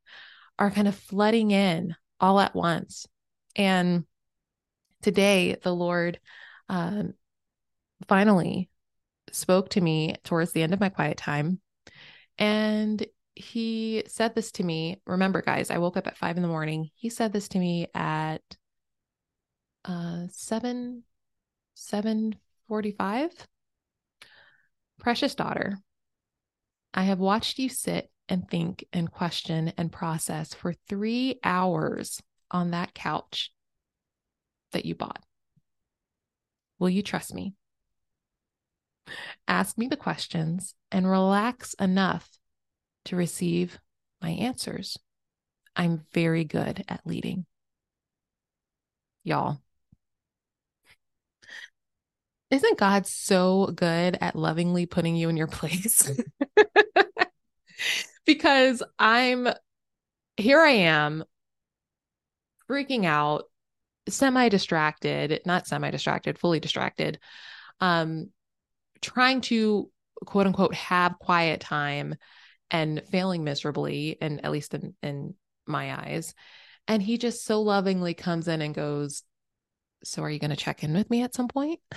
are 0.57 0.71
kind 0.71 0.87
of 0.87 0.95
flooding 0.95 1.51
in 1.51 1.95
all 2.21 2.39
at 2.39 2.55
once 2.55 3.05
and 3.57 4.05
today 5.01 5.57
the 5.61 5.73
lord 5.73 6.19
um, 6.69 7.13
finally 8.07 8.69
spoke 9.31 9.69
to 9.69 9.81
me 9.81 10.15
towards 10.23 10.51
the 10.51 10.63
end 10.63 10.73
of 10.73 10.79
my 10.79 10.89
quiet 10.89 11.17
time. 11.17 11.59
And 12.37 13.05
he 13.35 14.03
said 14.07 14.33
this 14.33 14.51
to 14.53 14.63
me. 14.63 15.01
Remember 15.05 15.41
guys 15.41 15.69
i 15.69 15.77
woke 15.77 15.97
up 15.97 16.07
at 16.07 16.17
five 16.17 16.37
in 16.37 16.43
the 16.43 16.49
morning. 16.49 16.89
He 16.95 17.09
said 17.09 17.33
this 17.33 17.47
to 17.49 17.59
me 17.59 17.87
at 17.93 18.41
uh 19.85 20.27
7 20.31 21.03
7 21.75 22.35
45 22.67 23.47
Precious 24.99 25.35
daughter, 25.35 25.77
I 26.93 27.03
have 27.03 27.19
watched 27.19 27.59
you 27.59 27.69
sit 27.69 28.09
and 28.27 28.49
think 28.49 28.83
and 28.91 29.11
question 29.11 29.71
and 29.77 29.91
process 29.91 30.55
for 30.55 30.73
three 30.89 31.39
hours 31.43 32.19
on 32.51 32.71
that 32.71 32.93
couch 32.93 33.51
that 34.71 34.85
you 34.85 34.95
bought. 34.95 35.23
Will 36.79 36.89
you 36.89 37.01
trust 37.01 37.33
me? 37.33 37.53
Ask 39.47 39.77
me 39.77 39.87
the 39.87 39.97
questions 39.97 40.75
and 40.91 41.09
relax 41.09 41.73
enough 41.75 42.29
to 43.05 43.15
receive 43.15 43.79
my 44.21 44.29
answers. 44.29 44.97
I'm 45.75 46.03
very 46.13 46.43
good 46.43 46.83
at 46.87 47.05
leading. 47.05 47.45
Y'all, 49.23 49.59
isn't 52.49 52.77
God 52.77 53.05
so 53.05 53.67
good 53.75 54.17
at 54.21 54.35
lovingly 54.35 54.85
putting 54.85 55.15
you 55.15 55.29
in 55.29 55.37
your 55.37 55.47
place? 55.47 56.09
because 58.25 58.81
I'm 58.97 59.47
here, 60.37 60.61
I 60.61 60.71
am 60.71 61.23
freaking 62.69 63.05
out, 63.05 63.45
semi 64.09 64.49
distracted, 64.49 65.41
not 65.45 65.67
semi 65.67 65.91
distracted, 65.91 66.39
fully 66.39 66.59
distracted, 66.59 67.19
um, 67.79 68.29
trying 69.01 69.41
to 69.41 69.89
quote 70.25 70.47
unquote 70.47 70.73
have 70.73 71.19
quiet 71.19 71.61
time 71.61 72.15
and 72.71 73.01
failing 73.09 73.43
miserably, 73.43 74.17
and 74.21 74.43
at 74.43 74.51
least 74.51 74.73
in, 74.73 74.93
in 75.01 75.35
my 75.65 75.95
eyes. 75.97 76.33
And 76.87 77.01
he 77.01 77.17
just 77.17 77.45
so 77.45 77.61
lovingly 77.61 78.13
comes 78.13 78.47
in 78.47 78.61
and 78.61 78.73
goes, 78.73 79.23
So 80.03 80.23
are 80.23 80.29
you 80.29 80.39
going 80.39 80.51
to 80.51 80.55
check 80.55 80.83
in 80.83 80.93
with 80.93 81.09
me 81.09 81.23
at 81.23 81.35
some 81.35 81.47
point? 81.47 81.79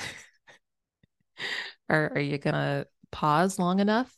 Are, 1.89 2.13
are 2.15 2.21
you 2.21 2.39
going 2.39 2.55
to 2.55 2.87
pause 3.11 3.59
long 3.59 3.81
enough 3.81 4.15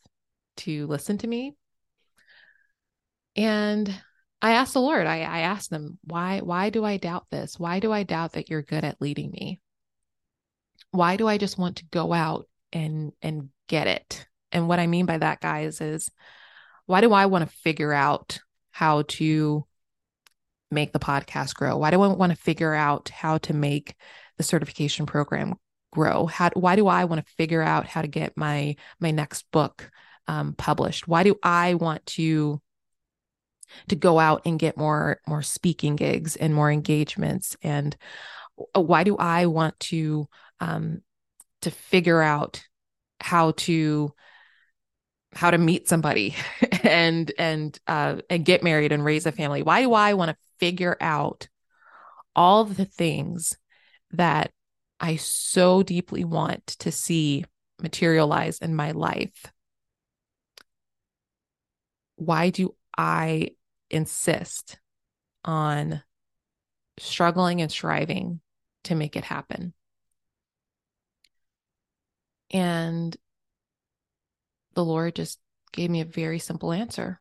to 0.58 0.86
listen 0.88 1.18
to 1.18 1.26
me? 1.26 1.54
And 3.34 3.94
I 4.42 4.52
asked 4.52 4.74
the 4.74 4.80
Lord, 4.80 5.06
I, 5.06 5.20
I 5.20 5.40
asked 5.40 5.70
them, 5.70 5.98
why, 6.02 6.40
why 6.40 6.70
do 6.70 6.84
I 6.84 6.96
doubt 6.96 7.26
this? 7.30 7.60
Why 7.60 7.78
do 7.78 7.92
I 7.92 8.02
doubt 8.02 8.32
that 8.32 8.50
you're 8.50 8.62
good 8.62 8.84
at 8.84 9.00
leading 9.00 9.30
me? 9.30 9.60
Why 10.90 11.16
do 11.16 11.28
I 11.28 11.38
just 11.38 11.58
want 11.58 11.76
to 11.76 11.86
go 11.86 12.12
out 12.12 12.48
and, 12.72 13.12
and 13.22 13.50
get 13.68 13.86
it? 13.86 14.26
And 14.50 14.66
what 14.66 14.80
I 14.80 14.88
mean 14.88 15.06
by 15.06 15.18
that, 15.18 15.40
guys, 15.40 15.80
is 15.80 16.10
why 16.86 17.00
do 17.00 17.12
I 17.12 17.26
want 17.26 17.48
to 17.48 17.56
figure 17.58 17.92
out 17.92 18.40
how 18.72 19.02
to 19.02 19.64
make 20.72 20.92
the 20.92 20.98
podcast 20.98 21.54
grow? 21.54 21.76
Why 21.76 21.92
do 21.92 22.02
I 22.02 22.08
want 22.08 22.32
to 22.32 22.42
figure 22.42 22.74
out 22.74 23.10
how 23.10 23.38
to 23.38 23.54
make 23.54 23.94
the 24.38 24.42
certification 24.42 25.06
program 25.06 25.54
grow? 25.92 26.26
How 26.26 26.50
why 26.54 26.74
do 26.74 26.88
I 26.88 27.04
want 27.04 27.24
to 27.24 27.32
figure 27.34 27.62
out 27.62 27.86
how 27.86 28.02
to 28.02 28.08
get 28.08 28.36
my 28.36 28.74
my 28.98 29.12
next 29.12 29.44
book 29.52 29.88
um, 30.26 30.54
published? 30.54 31.06
Why 31.06 31.22
do 31.22 31.36
I 31.42 31.74
want 31.74 32.04
to 32.06 32.60
to 33.88 33.96
go 33.96 34.18
out 34.18 34.42
and 34.44 34.58
get 34.58 34.76
more 34.76 35.20
more 35.26 35.42
speaking 35.42 35.96
gigs 35.96 36.36
and 36.36 36.54
more 36.54 36.70
engagements? 36.70 37.56
And 37.62 37.96
uh, 38.76 38.80
why 38.80 39.04
do 39.04 39.16
I 39.16 39.46
want 39.46 39.78
to 39.80 40.28
um, 40.60 41.02
to 41.62 41.70
figure 41.70 42.20
out 42.20 42.62
how 43.20 43.52
to 43.52 44.12
how 45.34 45.50
to 45.50 45.58
meet 45.58 45.88
somebody 45.88 46.34
and 46.82 47.32
and 47.38 47.78
uh, 47.86 48.16
and 48.28 48.44
get 48.44 48.62
married 48.62 48.92
and 48.92 49.04
raise 49.04 49.26
a 49.26 49.32
family? 49.32 49.62
Why 49.62 49.82
do 49.82 49.92
I 49.94 50.14
want 50.14 50.30
to 50.30 50.36
figure 50.58 50.96
out 51.00 51.48
all 52.34 52.64
the 52.64 52.84
things 52.84 53.56
that 54.12 54.52
I 55.00 55.16
so 55.16 55.82
deeply 55.82 56.24
want 56.24 56.66
to 56.66 56.92
see 56.92 57.44
materialize 57.82 58.58
in 58.58 58.74
my 58.74 58.92
life. 58.92 59.52
Why 62.16 62.50
do 62.50 62.74
I 62.96 63.50
insist 63.92 64.78
on 65.44 66.02
struggling 66.98 67.60
and 67.60 67.70
striving 67.70 68.40
to 68.84 68.94
make 68.94 69.16
it 69.16 69.24
happen? 69.24 69.74
And 72.50 73.16
the 74.74 74.84
Lord 74.84 75.14
just 75.14 75.38
gave 75.72 75.90
me 75.90 76.00
a 76.00 76.06
very 76.06 76.38
simple 76.38 76.72
answer 76.72 77.20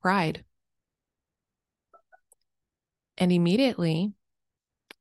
pride. 0.00 0.44
And 3.18 3.30
immediately 3.30 4.12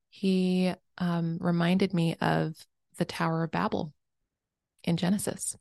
he 0.09 0.73
um, 0.97 1.37
reminded 1.39 1.93
me 1.93 2.15
of 2.15 2.53
the 2.97 3.05
Tower 3.05 3.43
of 3.43 3.51
Babel 3.51 3.93
in 4.83 4.97
Genesis. 4.97 5.55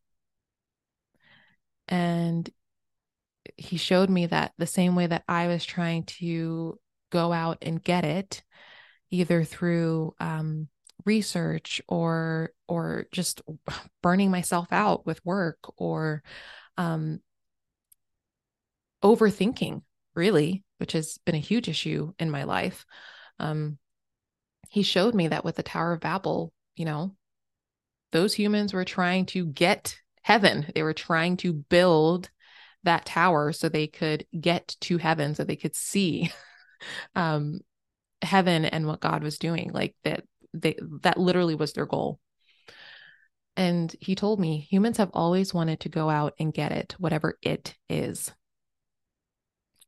And 1.87 2.51
he 3.57 3.77
showed 3.77 4.11
me 4.11 4.27
that 4.27 4.53
the 4.59 4.67
same 4.67 4.95
way 4.95 5.07
that 5.07 5.25
I 5.29 5.47
was 5.47 5.65
trying 5.65 6.05
to 6.05 6.79
go 7.11 7.33
out 7.33 7.59
and 7.63 7.83
get 7.83 8.05
it, 8.05 8.43
either 9.11 9.45
through 9.45 10.15
um, 10.21 10.69
research 11.05 11.81
or 11.89 12.53
or 12.67 13.07
just 13.13 13.43
burning 14.03 14.31
myself 14.31 14.69
out 14.73 15.07
with 15.07 15.25
work 15.25 15.59
or 15.77 16.23
um, 16.77 17.21
overthinking, 19.03 19.83
really, 20.15 20.65
which 20.79 20.93
has 20.93 21.19
been 21.25 21.35
a 21.35 21.39
huge 21.39 21.69
issue 21.69 22.13
in 22.19 22.31
my 22.31 22.45
life. 22.45 22.85
Um, 23.39 23.79
he 24.71 24.83
showed 24.83 25.15
me 25.15 25.29
that 25.29 25.45
with 25.45 25.57
the 25.57 25.63
Tower 25.63 25.93
of 25.93 26.01
Babel, 26.01 26.53
you 26.77 26.85
know, 26.85 27.17
those 28.13 28.35
humans 28.35 28.73
were 28.73 28.85
trying 28.85 29.27
to 29.27 29.47
get 29.47 29.97
heaven. 30.23 30.67
They 30.75 30.83
were 30.83 30.95
trying 30.95 31.39
to 31.39 31.53
build 31.53 32.31
that 32.85 33.07
tower 33.07 33.53
so 33.53 33.69
they 33.69 33.87
could 33.87 34.27
get 34.39 34.77
to 34.81 34.99
heaven, 34.99 35.35
so 35.35 35.45
they 35.45 35.57
could 35.57 35.75
see 35.75 36.31
um, 37.15 37.61
heaven 38.23 38.65
and 38.65 38.87
what 38.87 39.01
God 39.01 39.23
was 39.23 39.39
doing. 39.39 39.71
Like 39.73 39.95
that, 40.05 40.25
they 40.55 40.77
that 41.03 41.19
literally 41.19 41.55
was 41.55 41.73
their 41.73 41.87
goal. 41.87 42.19
And 43.57 43.95
he 44.01 44.15
told 44.15 44.39
me 44.39 44.59
humans 44.71 44.99
have 44.99 45.11
always 45.13 45.53
wanted 45.53 45.81
to 45.81 45.89
go 45.89 46.09
out 46.09 46.35
and 46.39 46.55
get 46.55 46.71
it, 46.71 46.95
whatever 46.99 47.39
it 47.43 47.75
is. 47.89 48.33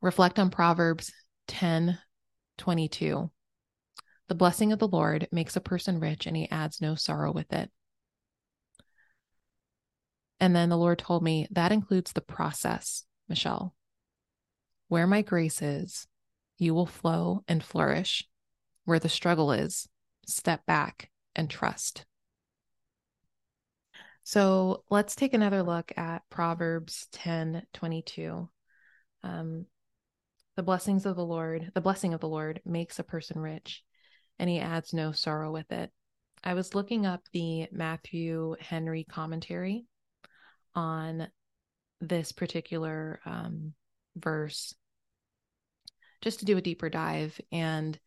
Reflect 0.02 0.38
on 0.38 0.50
Proverbs 0.50 1.12
10 1.48 1.98
22. 2.58 3.30
The 4.28 4.34
blessing 4.34 4.72
of 4.72 4.78
the 4.78 4.88
Lord 4.88 5.28
makes 5.32 5.56
a 5.56 5.60
person 5.60 5.98
rich 5.98 6.26
and 6.26 6.36
he 6.36 6.50
adds 6.50 6.80
no 6.80 6.94
sorrow 6.94 7.32
with 7.32 7.52
it. 7.52 7.70
And 10.40 10.56
then 10.56 10.70
the 10.70 10.78
Lord 10.78 10.98
told 10.98 11.22
me 11.22 11.46
that 11.50 11.70
includes 11.70 12.12
the 12.12 12.22
process, 12.22 13.04
Michelle. 13.28 13.74
Where 14.88 15.06
my 15.06 15.20
grace 15.20 15.60
is, 15.60 16.08
you 16.56 16.74
will 16.74 16.86
flow 16.86 17.44
and 17.46 17.62
flourish. 17.62 18.26
Where 18.86 18.98
the 18.98 19.10
struggle 19.10 19.52
is, 19.52 19.86
step 20.26 20.64
back 20.64 21.10
and 21.36 21.48
trust. 21.50 22.06
So 24.22 24.84
let's 24.90 25.14
take 25.14 25.34
another 25.34 25.62
look 25.62 25.92
at 25.96 26.22
Proverbs 26.30 27.06
10 27.12 27.66
22. 27.74 28.48
Um, 29.22 29.66
the 30.56 30.62
blessings 30.62 31.04
of 31.04 31.16
the 31.16 31.24
Lord, 31.24 31.70
the 31.74 31.80
blessing 31.80 32.14
of 32.14 32.20
the 32.20 32.28
Lord 32.28 32.60
makes 32.64 32.98
a 32.98 33.04
person 33.04 33.38
rich, 33.38 33.82
and 34.38 34.48
he 34.48 34.58
adds 34.58 34.94
no 34.94 35.12
sorrow 35.12 35.52
with 35.52 35.70
it. 35.70 35.90
I 36.42 36.54
was 36.54 36.74
looking 36.74 37.04
up 37.04 37.22
the 37.32 37.68
Matthew 37.70 38.56
Henry 38.60 39.04
commentary 39.04 39.84
on 40.74 41.28
this 42.00 42.32
particular 42.32 43.20
um, 43.24 43.74
verse 44.16 44.74
just 46.20 46.40
to 46.40 46.44
do 46.44 46.56
a 46.56 46.62
deeper 46.62 46.88
dive. 46.88 47.40
And 47.50 47.98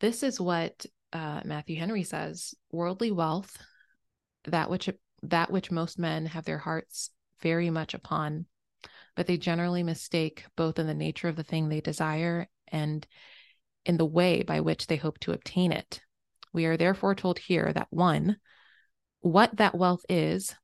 this 0.00 0.22
is 0.22 0.40
what 0.40 0.86
uh, 1.12 1.40
Matthew 1.44 1.78
Henry 1.78 2.02
says 2.02 2.54
worldly 2.70 3.10
wealth, 3.10 3.56
that 4.44 4.70
which 4.70 4.88
that 5.22 5.50
which 5.50 5.70
most 5.70 5.98
men 5.98 6.26
have 6.26 6.44
their 6.44 6.58
hearts 6.58 7.10
very 7.40 7.70
much 7.70 7.94
upon, 7.94 8.46
but 9.14 9.26
they 9.26 9.36
generally 9.36 9.82
mistake 9.82 10.44
both 10.56 10.78
in 10.78 10.86
the 10.86 10.94
nature 10.94 11.28
of 11.28 11.36
the 11.36 11.42
thing 11.42 11.68
they 11.68 11.80
desire 11.80 12.48
and 12.68 13.06
in 13.84 13.96
the 13.96 14.04
way 14.04 14.42
by 14.42 14.60
which 14.60 14.86
they 14.86 14.96
hope 14.96 15.18
to 15.20 15.32
obtain 15.32 15.72
it. 15.72 16.00
We 16.52 16.66
are 16.66 16.76
therefore 16.76 17.14
told 17.14 17.38
here 17.38 17.72
that 17.72 17.88
one, 17.90 18.36
what 19.20 19.56
that 19.56 19.74
wealth 19.74 20.04
is, 20.08 20.54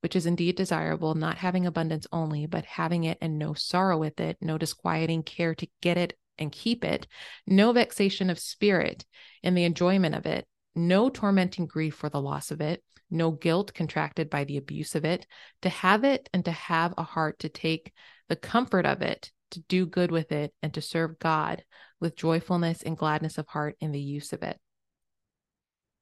which 0.00 0.16
is 0.16 0.26
indeed 0.26 0.56
desirable, 0.56 1.14
not 1.14 1.38
having 1.38 1.66
abundance 1.66 2.06
only, 2.12 2.46
but 2.46 2.64
having 2.64 3.04
it 3.04 3.18
and 3.20 3.38
no 3.38 3.54
sorrow 3.54 3.98
with 3.98 4.18
it, 4.20 4.36
no 4.40 4.58
disquieting 4.58 5.22
care 5.22 5.54
to 5.54 5.68
get 5.80 5.96
it 5.96 6.16
and 6.38 6.52
keep 6.52 6.84
it, 6.84 7.06
no 7.46 7.72
vexation 7.72 8.30
of 8.30 8.38
spirit 8.38 9.04
in 9.42 9.54
the 9.54 9.64
enjoyment 9.64 10.14
of 10.14 10.26
it, 10.26 10.46
no 10.74 11.10
tormenting 11.10 11.66
grief 11.66 11.94
for 11.94 12.08
the 12.08 12.20
loss 12.20 12.50
of 12.50 12.60
it, 12.60 12.82
no 13.10 13.30
guilt 13.30 13.74
contracted 13.74 14.30
by 14.30 14.44
the 14.44 14.56
abuse 14.56 14.94
of 14.94 15.04
it, 15.04 15.26
to 15.62 15.68
have 15.68 16.04
it 16.04 16.28
and 16.32 16.44
to 16.44 16.52
have 16.52 16.94
a 16.96 17.02
heart 17.02 17.38
to 17.40 17.48
take 17.48 17.92
the 18.28 18.36
comfort 18.36 18.86
of 18.86 19.02
it, 19.02 19.30
to 19.50 19.60
do 19.62 19.84
good 19.84 20.10
with 20.10 20.32
it, 20.32 20.54
and 20.62 20.72
to 20.74 20.80
serve 20.80 21.18
God 21.18 21.62
with 22.00 22.16
joyfulness 22.16 22.82
and 22.82 22.96
gladness 22.96 23.36
of 23.36 23.46
heart 23.48 23.76
in 23.80 23.92
the 23.92 24.00
use 24.00 24.32
of 24.32 24.42
it. 24.42 24.58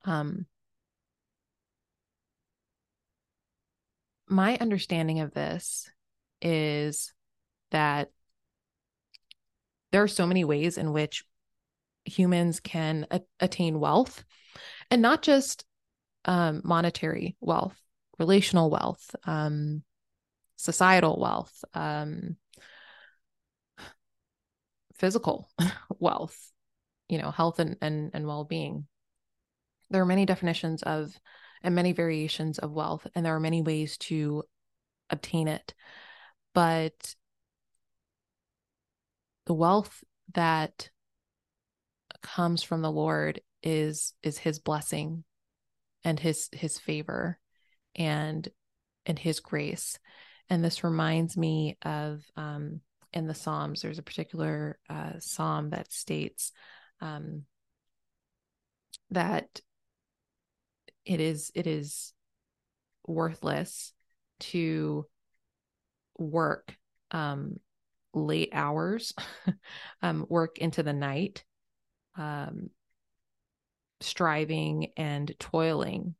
Um, 0.05 0.47
my 4.29 4.57
understanding 4.59 5.21
of 5.21 5.33
this 5.33 5.91
is 6.41 7.12
that 7.71 8.11
there 9.93 10.03
are 10.03 10.09
so 10.09 10.27
many 10.27 10.45
ways 10.45 10.79
in 10.79 10.93
which 10.93 11.25
humans 12.05 12.61
can 12.61 13.07
a- 13.11 13.23
attain 13.41 13.81
wealth 13.81 14.25
and 14.91 15.03
not 15.03 15.23
just 15.23 15.64
um, 16.25 16.61
monetary 16.64 17.37
wealth, 17.41 17.77
relational 18.19 18.71
wealth, 18.71 19.14
um, 19.25 19.83
societal 20.57 21.19
wealth, 21.21 21.64
um, 21.75 22.37
physical 24.95 25.49
wealth, 25.99 26.53
you 27.09 27.19
know, 27.19 27.31
health 27.31 27.59
and, 27.59 27.77
and, 27.81 28.11
and 28.12 28.27
well 28.27 28.45
being 28.45 28.87
there 29.91 30.03
are 30.03 30.07
many 30.07 30.27
definitions 30.27 30.83
of 30.83 31.19
and 31.62 31.75
many 31.75 31.92
variations 31.92 32.59
of 32.59 32.73
wealth, 32.73 33.07
and 33.14 33.25
there 33.25 33.35
are 33.35 33.40
many 33.40 33.62
ways 33.62 33.97
to 33.99 34.44
obtain 35.11 35.49
it. 35.49 35.75
But 36.55 37.14
the 39.47 39.55
wealth 39.55 40.05
that 40.35 40.90
comes 42.23 42.62
from 42.62 42.83
the 42.83 42.90
Lord 42.90 43.40
is 43.62 44.14
is 44.23 44.38
his 44.38 44.59
blessing 44.59 45.25
and 46.05 46.18
his 46.18 46.49
his 46.53 46.79
favor 46.79 47.38
and 47.94 48.49
and 49.07 49.18
his 49.18 49.40
grace. 49.40 49.99
And 50.51 50.64
this 50.64 50.85
reminds 50.85 51.37
me 51.37 51.77
of 51.83 52.23
um 52.37 52.81
in 53.12 53.27
the 53.27 53.35
Psalms, 53.35 53.83
there's 53.83 53.99
a 53.99 54.03
particular 54.03 54.79
uh, 54.88 55.18
psalm 55.18 55.71
that 55.71 55.92
states 55.92 56.53
um, 57.01 57.44
that 59.11 59.61
it 61.09 61.21
is 61.21 61.51
it 61.55 61.66
is 61.66 62.12
worthless 63.07 63.94
to 64.40 65.07
work 66.18 66.77
um, 67.11 67.59
late 68.12 68.51
hours, 68.53 69.14
um, 70.03 70.27
work 70.29 70.59
into 70.59 70.83
the 70.83 70.92
night, 70.92 71.44
um, 72.16 72.68
striving 74.01 74.92
and 74.99 75.35
toiling 75.38 76.14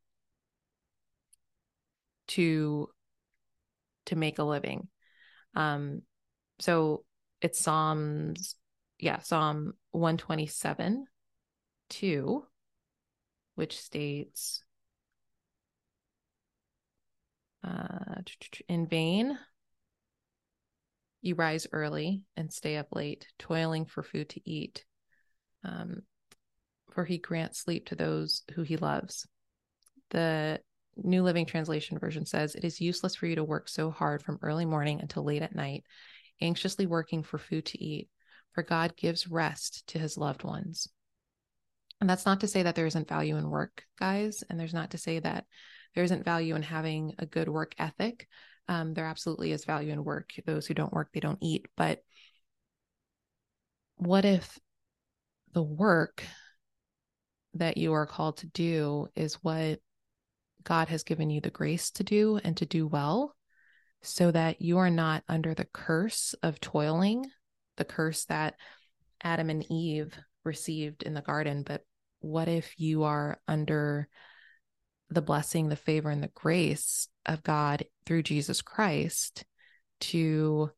to 2.29 2.89
to 4.07 4.17
make 4.17 4.39
a 4.39 4.45
living. 4.45 4.89
Um, 5.55 6.01
so 6.61 7.05
it's 7.43 7.61
Psalms, 7.61 8.55
yeah, 8.99 9.19
Psalm 9.19 9.75
127, 9.91 11.07
2, 11.91 12.47
which 13.55 13.79
states, 13.79 14.63
uh, 17.65 18.23
in 18.69 18.87
vain, 18.87 19.39
you 21.21 21.35
rise 21.35 21.67
early 21.73 22.23
and 22.37 22.53
stay 22.53 22.77
up 22.77 22.89
late, 22.93 23.27
toiling 23.39 23.87
for 23.87 24.03
food 24.03 24.29
to 24.31 24.49
eat. 24.49 24.85
Um, 25.65 26.03
for 26.93 27.05
he 27.05 27.19
grants 27.19 27.61
sleep 27.61 27.87
to 27.87 27.95
those 27.95 28.43
who 28.55 28.63
he 28.63 28.77
loves. 28.77 29.27
The 30.11 30.61
New 30.97 31.23
Living 31.23 31.47
Translation 31.47 31.99
version 31.99 32.27
says, 32.27 32.55
It 32.55 32.65
is 32.65 32.81
useless 32.81 33.15
for 33.15 33.27
you 33.27 33.37
to 33.37 33.45
work 33.45 33.69
so 33.69 33.91
hard 33.91 34.23
from 34.23 34.39
early 34.43 34.65
morning 34.65 35.01
until 35.01 35.25
late 35.25 35.43
at 35.43 35.55
night, 35.55 35.85
anxiously 36.41 36.87
working 36.87 37.23
for 37.23 37.39
food 37.39 37.67
to 37.67 37.83
eat, 37.83 38.09
for 38.53 38.63
God 38.63 38.97
gives 38.97 39.29
rest 39.29 39.87
to 39.89 39.99
his 39.99 40.17
loved 40.17 40.43
ones. 40.43 40.89
And 42.01 42.09
that's 42.09 42.27
not 42.27 42.41
to 42.41 42.49
say 42.49 42.63
that 42.63 42.75
there 42.75 42.87
isn't 42.87 43.09
value 43.09 43.37
in 43.37 43.51
work, 43.51 43.85
guys. 43.99 44.45
And 44.49 44.59
there's 44.59 44.75
not 44.75 44.93
to 44.93 44.99
say 44.99 45.19
that 45.19 45.47
there 45.95 46.05
isn't 46.05 46.25
value 46.25 46.55
in 46.55 46.63
having 46.63 47.15
a 47.19 47.27
good 47.27 47.49
work 47.49 47.75
ethic. 47.79 48.29
Um, 48.69 48.95
there 48.95 49.07
absolutely 49.07 49.53
is 49.53 49.65
value 49.65 49.93
in 49.93 50.05
work. 50.05 50.31
Those 50.47 50.67
who 50.67 50.75
don't 50.75 50.93
work, 50.93 51.09
they 51.13 51.21
don't 51.21 51.43
eat. 51.43 51.67
But 51.77 52.03
what 53.97 54.25
if 54.25 54.59
the 55.55 55.63
work 55.63 56.23
that 57.55 57.79
you 57.79 57.95
are 57.95 58.07
called 58.07 58.37
to 58.39 58.47
do 58.47 59.09
is 59.17 59.35
what 59.43 59.81
God 60.63 60.89
has 60.89 61.03
given 61.03 61.31
you 61.31 61.41
the 61.41 61.51
grace 61.51 61.91
to 61.93 62.05
do 62.05 62.39
and 62.45 62.57
to 62.59 62.67
do 62.67 62.87
well, 62.87 63.35
so 64.03 64.31
that 64.31 64.61
you 64.61 64.79
are 64.79 64.91
not 64.91 65.25
under 65.29 65.55
the 65.55 65.67
curse 65.73 66.35
of 66.43 66.61
toiling, 66.61 67.27
the 67.77 67.85
curse 67.85 68.27
that 68.27 68.55
Adam 69.25 69.51
and 69.51 69.65
Eve 69.73 70.17
received 70.45 71.03
in 71.03 71.15
the 71.15 71.23
garden. 71.23 71.65
But 71.65 71.85
what 72.21 72.49
if 72.49 72.79
you 72.79 73.05
are 73.05 73.41
under 73.47 74.09
the 75.11 75.23
blessing, 75.23 75.69
the 75.69 75.77
favor, 75.77 76.11
and 76.11 76.23
the 76.23 76.31
grace 76.35 77.09
of 77.25 77.43
God 77.43 77.85
through 78.05 78.23
Jesus 78.23 78.63
Christ 78.63 79.45
to 80.01 80.71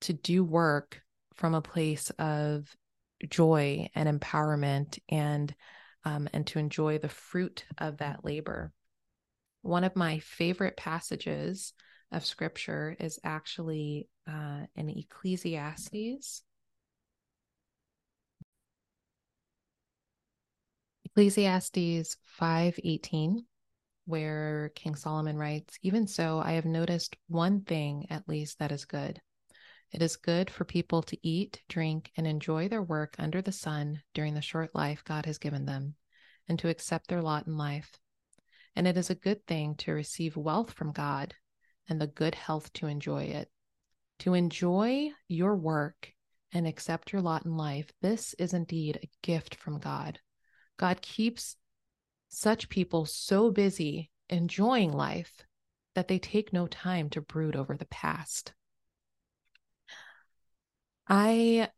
to 0.00 0.12
do 0.12 0.44
work 0.44 1.00
from 1.34 1.54
a 1.54 1.62
place 1.62 2.10
of 2.18 2.68
joy 3.28 3.88
and 3.94 4.20
empowerment 4.20 4.98
and 5.08 5.54
um, 6.04 6.28
and 6.32 6.46
to 6.48 6.58
enjoy 6.58 6.98
the 6.98 7.08
fruit 7.08 7.64
of 7.78 7.98
that 7.98 8.24
labor. 8.24 8.72
One 9.62 9.84
of 9.84 9.96
my 9.96 10.18
favorite 10.18 10.76
passages 10.76 11.72
of 12.12 12.26
scripture 12.26 12.94
is 13.00 13.18
actually 13.24 14.08
uh, 14.28 14.66
in 14.76 14.90
Ecclesiastes 14.90 16.42
Ecclesiastes 21.16 22.16
5:18 22.24 23.46
where 24.04 24.70
King 24.70 24.96
Solomon 24.96 25.36
writes, 25.36 25.78
"Even 25.80 26.08
so 26.08 26.40
I 26.40 26.54
have 26.54 26.64
noticed 26.64 27.16
one 27.28 27.62
thing 27.62 28.10
at 28.10 28.28
least 28.28 28.58
that 28.58 28.72
is 28.72 28.84
good. 28.84 29.22
It 29.92 30.02
is 30.02 30.16
good 30.16 30.50
for 30.50 30.64
people 30.64 31.02
to 31.02 31.16
eat, 31.24 31.62
drink, 31.68 32.10
and 32.16 32.26
enjoy 32.26 32.68
their 32.68 32.82
work 32.82 33.14
under 33.16 33.40
the 33.40 33.52
sun 33.52 34.02
during 34.12 34.34
the 34.34 34.42
short 34.42 34.74
life 34.74 35.04
God 35.04 35.24
has 35.26 35.38
given 35.38 35.66
them, 35.66 35.94
and 36.48 36.58
to 36.58 36.68
accept 36.68 37.06
their 37.06 37.22
lot 37.22 37.46
in 37.46 37.56
life. 37.56 37.96
And 38.74 38.88
it 38.88 38.96
is 38.96 39.08
a 39.08 39.14
good 39.14 39.46
thing 39.46 39.76
to 39.76 39.92
receive 39.92 40.36
wealth 40.36 40.72
from 40.72 40.90
God 40.90 41.36
and 41.88 42.00
the 42.00 42.08
good 42.08 42.34
health 42.34 42.72
to 42.72 42.88
enjoy 42.88 43.26
it. 43.26 43.52
To 44.18 44.34
enjoy 44.34 45.12
your 45.28 45.54
work 45.54 46.12
and 46.50 46.66
accept 46.66 47.12
your 47.12 47.22
lot 47.22 47.44
in 47.44 47.56
life, 47.56 47.92
this 48.00 48.34
is 48.34 48.52
indeed 48.52 48.96
a 48.96 49.10
gift 49.22 49.54
from 49.54 49.78
God. 49.78 50.18
God 50.76 51.02
keeps 51.02 51.56
such 52.28 52.68
people 52.68 53.06
so 53.06 53.50
busy 53.50 54.10
enjoying 54.28 54.92
life 54.92 55.44
that 55.94 56.08
they 56.08 56.18
take 56.18 56.52
no 56.52 56.66
time 56.66 57.08
to 57.10 57.20
brood 57.20 57.54
over 57.56 57.76
the 57.76 57.84
past. 57.86 58.52
I 61.06 61.68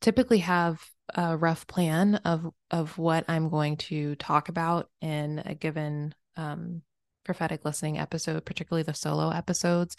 typically 0.00 0.38
have 0.38 0.80
a 1.14 1.36
rough 1.36 1.66
plan 1.66 2.16
of 2.16 2.52
of 2.70 2.98
what 2.98 3.24
I'm 3.28 3.48
going 3.48 3.76
to 3.76 4.14
talk 4.16 4.48
about 4.48 4.90
in 5.00 5.42
a 5.44 5.54
given 5.54 6.14
um, 6.36 6.82
prophetic 7.24 7.64
listening 7.64 7.98
episode, 7.98 8.44
particularly 8.44 8.82
the 8.82 8.94
solo 8.94 9.30
episodes. 9.30 9.96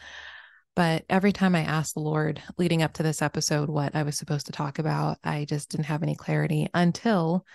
But 0.75 1.05
every 1.10 1.32
time 1.32 1.55
I 1.55 1.62
asked 1.62 1.95
the 1.95 1.99
Lord 1.99 2.41
leading 2.58 2.84
up 2.84 2.93
to 2.93 3.03
this 3.03 3.21
episode 3.21 3.69
what 3.69 3.95
I 3.95 4.03
was 4.03 4.17
supposed 4.17 4.45
to 4.45 4.51
talk 4.51 4.79
about, 4.79 5.17
I 5.23 5.45
just 5.45 5.69
didn't 5.69 5.86
have 5.86 6.03
any 6.03 6.15
clarity 6.15 6.69
until 6.73 7.45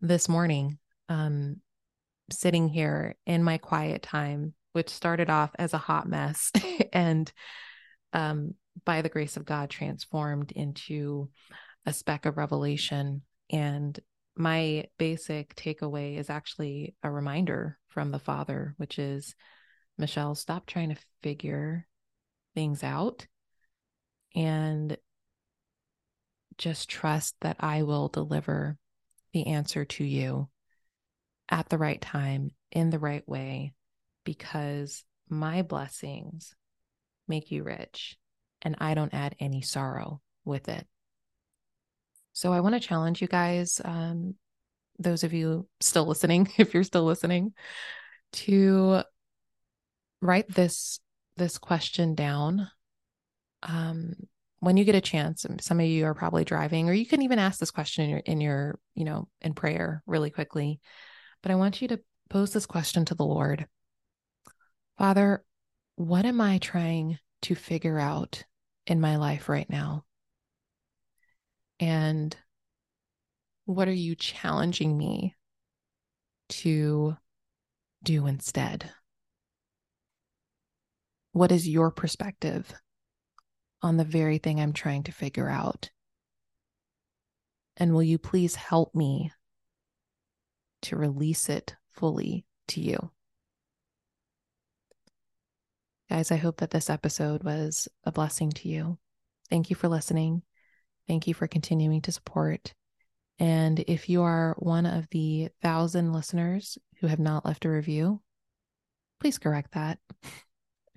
this 0.00 0.28
morning, 0.28 0.78
um, 1.08 1.56
sitting 2.30 2.68
here 2.68 3.16
in 3.24 3.42
my 3.42 3.58
quiet 3.58 4.02
time, 4.02 4.52
which 4.72 4.90
started 4.90 5.30
off 5.30 5.50
as 5.58 5.72
a 5.72 5.78
hot 5.78 6.08
mess 6.08 6.52
and 6.92 7.32
um, 8.12 8.54
by 8.84 9.02
the 9.02 9.08
grace 9.08 9.36
of 9.36 9.44
God 9.44 9.70
transformed 9.70 10.52
into 10.52 11.30
a 11.86 11.92
speck 11.92 12.26
of 12.26 12.36
revelation. 12.36 13.22
And 13.50 13.98
my 14.36 14.86
basic 14.98 15.54
takeaway 15.54 16.18
is 16.18 16.28
actually 16.28 16.94
a 17.02 17.10
reminder 17.10 17.78
from 17.88 18.10
the 18.10 18.18
Father, 18.18 18.74
which 18.76 18.98
is 18.98 19.34
Michelle, 19.96 20.34
stop 20.34 20.66
trying 20.66 20.90
to 20.90 21.00
figure 21.22 21.86
things 22.56 22.82
out 22.82 23.26
and 24.34 24.96
just 26.58 26.88
trust 26.88 27.36
that 27.42 27.56
I 27.60 27.82
will 27.82 28.08
deliver 28.08 28.78
the 29.32 29.46
answer 29.48 29.84
to 29.84 30.04
you 30.04 30.48
at 31.48 31.68
the 31.68 31.78
right 31.78 32.00
time, 32.00 32.50
in 32.72 32.90
the 32.90 32.98
right 32.98 33.26
way, 33.28 33.74
because 34.24 35.04
my 35.28 35.62
blessings 35.62 36.54
make 37.28 37.50
you 37.50 37.62
rich 37.62 38.16
and 38.62 38.74
I 38.78 38.94
don't 38.94 39.14
add 39.14 39.36
any 39.38 39.60
sorrow 39.60 40.22
with 40.44 40.68
it. 40.68 40.86
So 42.32 42.52
I 42.52 42.60
want 42.60 42.74
to 42.74 42.80
challenge 42.80 43.20
you 43.20 43.28
guys, 43.28 43.80
um, 43.84 44.34
those 44.98 45.24
of 45.24 45.34
you 45.34 45.68
still 45.80 46.06
listening, 46.06 46.50
if 46.58 46.72
you're 46.72 46.84
still 46.84 47.04
listening, 47.04 47.52
to 48.32 49.02
write 50.22 50.48
this 50.48 51.00
this 51.36 51.58
question 51.58 52.14
down. 52.14 52.70
Um, 53.62 54.14
when 54.60 54.76
you 54.76 54.84
get 54.84 54.94
a 54.94 55.00
chance, 55.00 55.44
some 55.60 55.80
of 55.80 55.86
you 55.86 56.06
are 56.06 56.14
probably 56.14 56.44
driving, 56.44 56.88
or 56.88 56.92
you 56.92 57.06
can 57.06 57.22
even 57.22 57.38
ask 57.38 57.60
this 57.60 57.70
question 57.70 58.04
in 58.04 58.10
your 58.10 58.18
in 58.20 58.40
your, 58.40 58.78
you 58.94 59.04
know, 59.04 59.28
in 59.40 59.54
prayer 59.54 60.02
really 60.06 60.30
quickly. 60.30 60.80
But 61.42 61.52
I 61.52 61.56
want 61.56 61.82
you 61.82 61.88
to 61.88 62.00
pose 62.30 62.52
this 62.52 62.66
question 62.66 63.04
to 63.06 63.14
the 63.14 63.24
Lord. 63.24 63.66
Father, 64.98 65.44
what 65.96 66.24
am 66.24 66.40
I 66.40 66.58
trying 66.58 67.18
to 67.42 67.54
figure 67.54 67.98
out 67.98 68.44
in 68.86 69.00
my 69.00 69.16
life 69.16 69.48
right 69.48 69.68
now? 69.68 70.04
And 71.78 72.34
what 73.66 73.88
are 73.88 73.92
you 73.92 74.14
challenging 74.14 74.96
me 74.96 75.34
to 76.48 77.16
do 78.02 78.26
instead? 78.26 78.90
What 81.36 81.52
is 81.52 81.68
your 81.68 81.90
perspective 81.90 82.72
on 83.82 83.98
the 83.98 84.04
very 84.04 84.38
thing 84.38 84.58
I'm 84.58 84.72
trying 84.72 85.02
to 85.02 85.12
figure 85.12 85.50
out? 85.50 85.90
And 87.76 87.92
will 87.92 88.02
you 88.02 88.16
please 88.16 88.54
help 88.54 88.94
me 88.94 89.30
to 90.80 90.96
release 90.96 91.50
it 91.50 91.76
fully 91.92 92.46
to 92.68 92.80
you? 92.80 93.10
Guys, 96.08 96.30
I 96.30 96.36
hope 96.36 96.56
that 96.60 96.70
this 96.70 96.88
episode 96.88 97.44
was 97.44 97.86
a 98.04 98.12
blessing 98.12 98.50
to 98.52 98.70
you. 98.70 98.96
Thank 99.50 99.68
you 99.68 99.76
for 99.76 99.88
listening. 99.88 100.40
Thank 101.06 101.26
you 101.26 101.34
for 101.34 101.46
continuing 101.46 102.00
to 102.00 102.12
support. 102.12 102.72
And 103.38 103.84
if 103.86 104.08
you 104.08 104.22
are 104.22 104.56
one 104.58 104.86
of 104.86 105.06
the 105.10 105.50
thousand 105.60 106.14
listeners 106.14 106.78
who 107.00 107.08
have 107.08 107.20
not 107.20 107.44
left 107.44 107.66
a 107.66 107.68
review, 107.68 108.22
please 109.20 109.36
correct 109.36 109.72
that. 109.72 109.98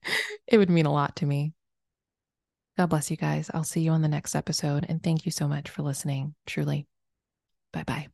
it 0.47 0.57
would 0.57 0.69
mean 0.69 0.85
a 0.85 0.93
lot 0.93 1.15
to 1.17 1.25
me. 1.25 1.53
God 2.77 2.87
bless 2.87 3.11
you 3.11 3.17
guys. 3.17 3.51
I'll 3.53 3.63
see 3.63 3.81
you 3.81 3.91
on 3.91 4.01
the 4.01 4.07
next 4.07 4.35
episode. 4.35 4.85
And 4.87 5.03
thank 5.03 5.25
you 5.25 5.31
so 5.31 5.47
much 5.47 5.69
for 5.69 5.81
listening. 5.81 6.35
Truly. 6.45 6.87
Bye 7.73 7.83
bye. 7.83 8.07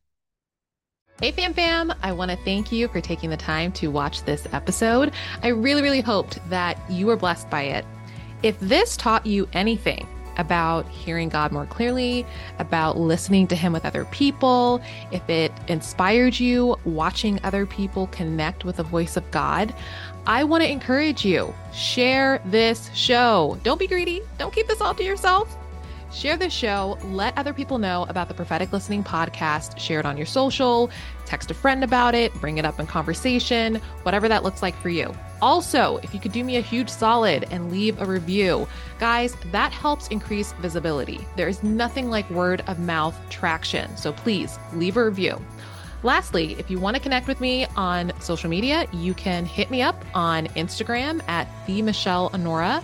Hey, 1.21 1.31
fam 1.31 1.53
fam. 1.53 1.93
I 2.01 2.11
want 2.11 2.31
to 2.31 2.37
thank 2.37 2.71
you 2.71 2.87
for 2.87 2.99
taking 2.99 3.29
the 3.29 3.37
time 3.37 3.71
to 3.73 3.87
watch 3.87 4.23
this 4.23 4.47
episode. 4.51 5.13
I 5.43 5.49
really, 5.49 5.81
really 5.81 6.01
hoped 6.01 6.39
that 6.49 6.79
you 6.89 7.05
were 7.05 7.15
blessed 7.15 7.49
by 7.49 7.61
it. 7.61 7.85
If 8.43 8.59
this 8.59 8.97
taught 8.97 9.25
you 9.25 9.47
anything, 9.53 10.07
about 10.37 10.87
hearing 10.89 11.29
God 11.29 11.51
more 11.51 11.65
clearly, 11.65 12.25
about 12.59 12.97
listening 12.97 13.47
to 13.47 13.55
Him 13.55 13.73
with 13.73 13.85
other 13.85 14.05
people, 14.05 14.81
if 15.11 15.27
it 15.29 15.51
inspired 15.67 16.39
you 16.39 16.75
watching 16.85 17.39
other 17.43 17.65
people 17.65 18.07
connect 18.07 18.65
with 18.65 18.77
the 18.77 18.83
voice 18.83 19.17
of 19.17 19.29
God, 19.31 19.73
I 20.27 20.43
want 20.43 20.63
to 20.63 20.71
encourage 20.71 21.23
you 21.23 21.53
share 21.71 22.41
this 22.45 22.89
show. 22.93 23.59
Don't 23.63 23.79
be 23.79 23.85
greedy, 23.85 24.21
don't 24.39 24.53
keep 24.53 24.67
this 24.67 24.81
all 24.81 24.95
to 24.95 25.03
yourself. 25.03 25.55
Share 26.11 26.37
this 26.37 26.53
show. 26.53 26.97
Let 27.03 27.37
other 27.37 27.51
people 27.51 27.77
know 27.77 28.05
about 28.07 28.29
the 28.29 28.33
Prophetic 28.33 28.71
Listening 28.71 29.03
podcast. 29.03 29.77
Share 29.77 29.99
it 29.99 30.05
on 30.05 30.15
your 30.15 30.25
social, 30.25 30.89
text 31.25 31.51
a 31.51 31.53
friend 31.53 31.83
about 31.83 32.15
it, 32.15 32.33
bring 32.35 32.57
it 32.57 32.63
up 32.63 32.79
in 32.79 32.87
conversation, 32.87 33.75
whatever 34.03 34.29
that 34.29 34.41
looks 34.41 34.61
like 34.61 34.75
for 34.77 34.87
you. 34.87 35.13
Also, 35.41 35.97
if 36.03 36.13
you 36.13 36.21
could 36.21 36.31
do 36.31 36.45
me 36.45 36.55
a 36.55 36.61
huge 36.61 36.89
solid 36.89 37.45
and 37.51 37.69
leave 37.69 38.01
a 38.01 38.05
review, 38.05 38.65
guys, 38.97 39.35
that 39.51 39.73
helps 39.73 40.07
increase 40.07 40.53
visibility. 40.53 41.27
There 41.35 41.49
is 41.49 41.61
nothing 41.63 42.09
like 42.09 42.29
word 42.29 42.63
of 42.67 42.79
mouth 42.79 43.19
traction. 43.29 43.95
So 43.97 44.13
please 44.13 44.57
leave 44.73 44.95
a 44.95 45.03
review. 45.03 45.39
Lastly, 46.05 46.55
if 46.59 46.69
you 46.69 46.79
want 46.79 46.95
to 46.95 47.01
connect 47.01 47.27
with 47.27 47.41
me 47.41 47.65
on 47.75 48.13
social 48.21 48.47
media, 48.47 48.87
you 48.93 49.15
can 49.15 49.43
hit 49.43 49.71
me 49.71 49.81
up 49.81 50.05
on 50.13 50.45
Instagram 50.49 51.27
at 51.27 51.47
the 51.65 51.81
Michelle 51.81 52.29
Onuorah. 52.29 52.83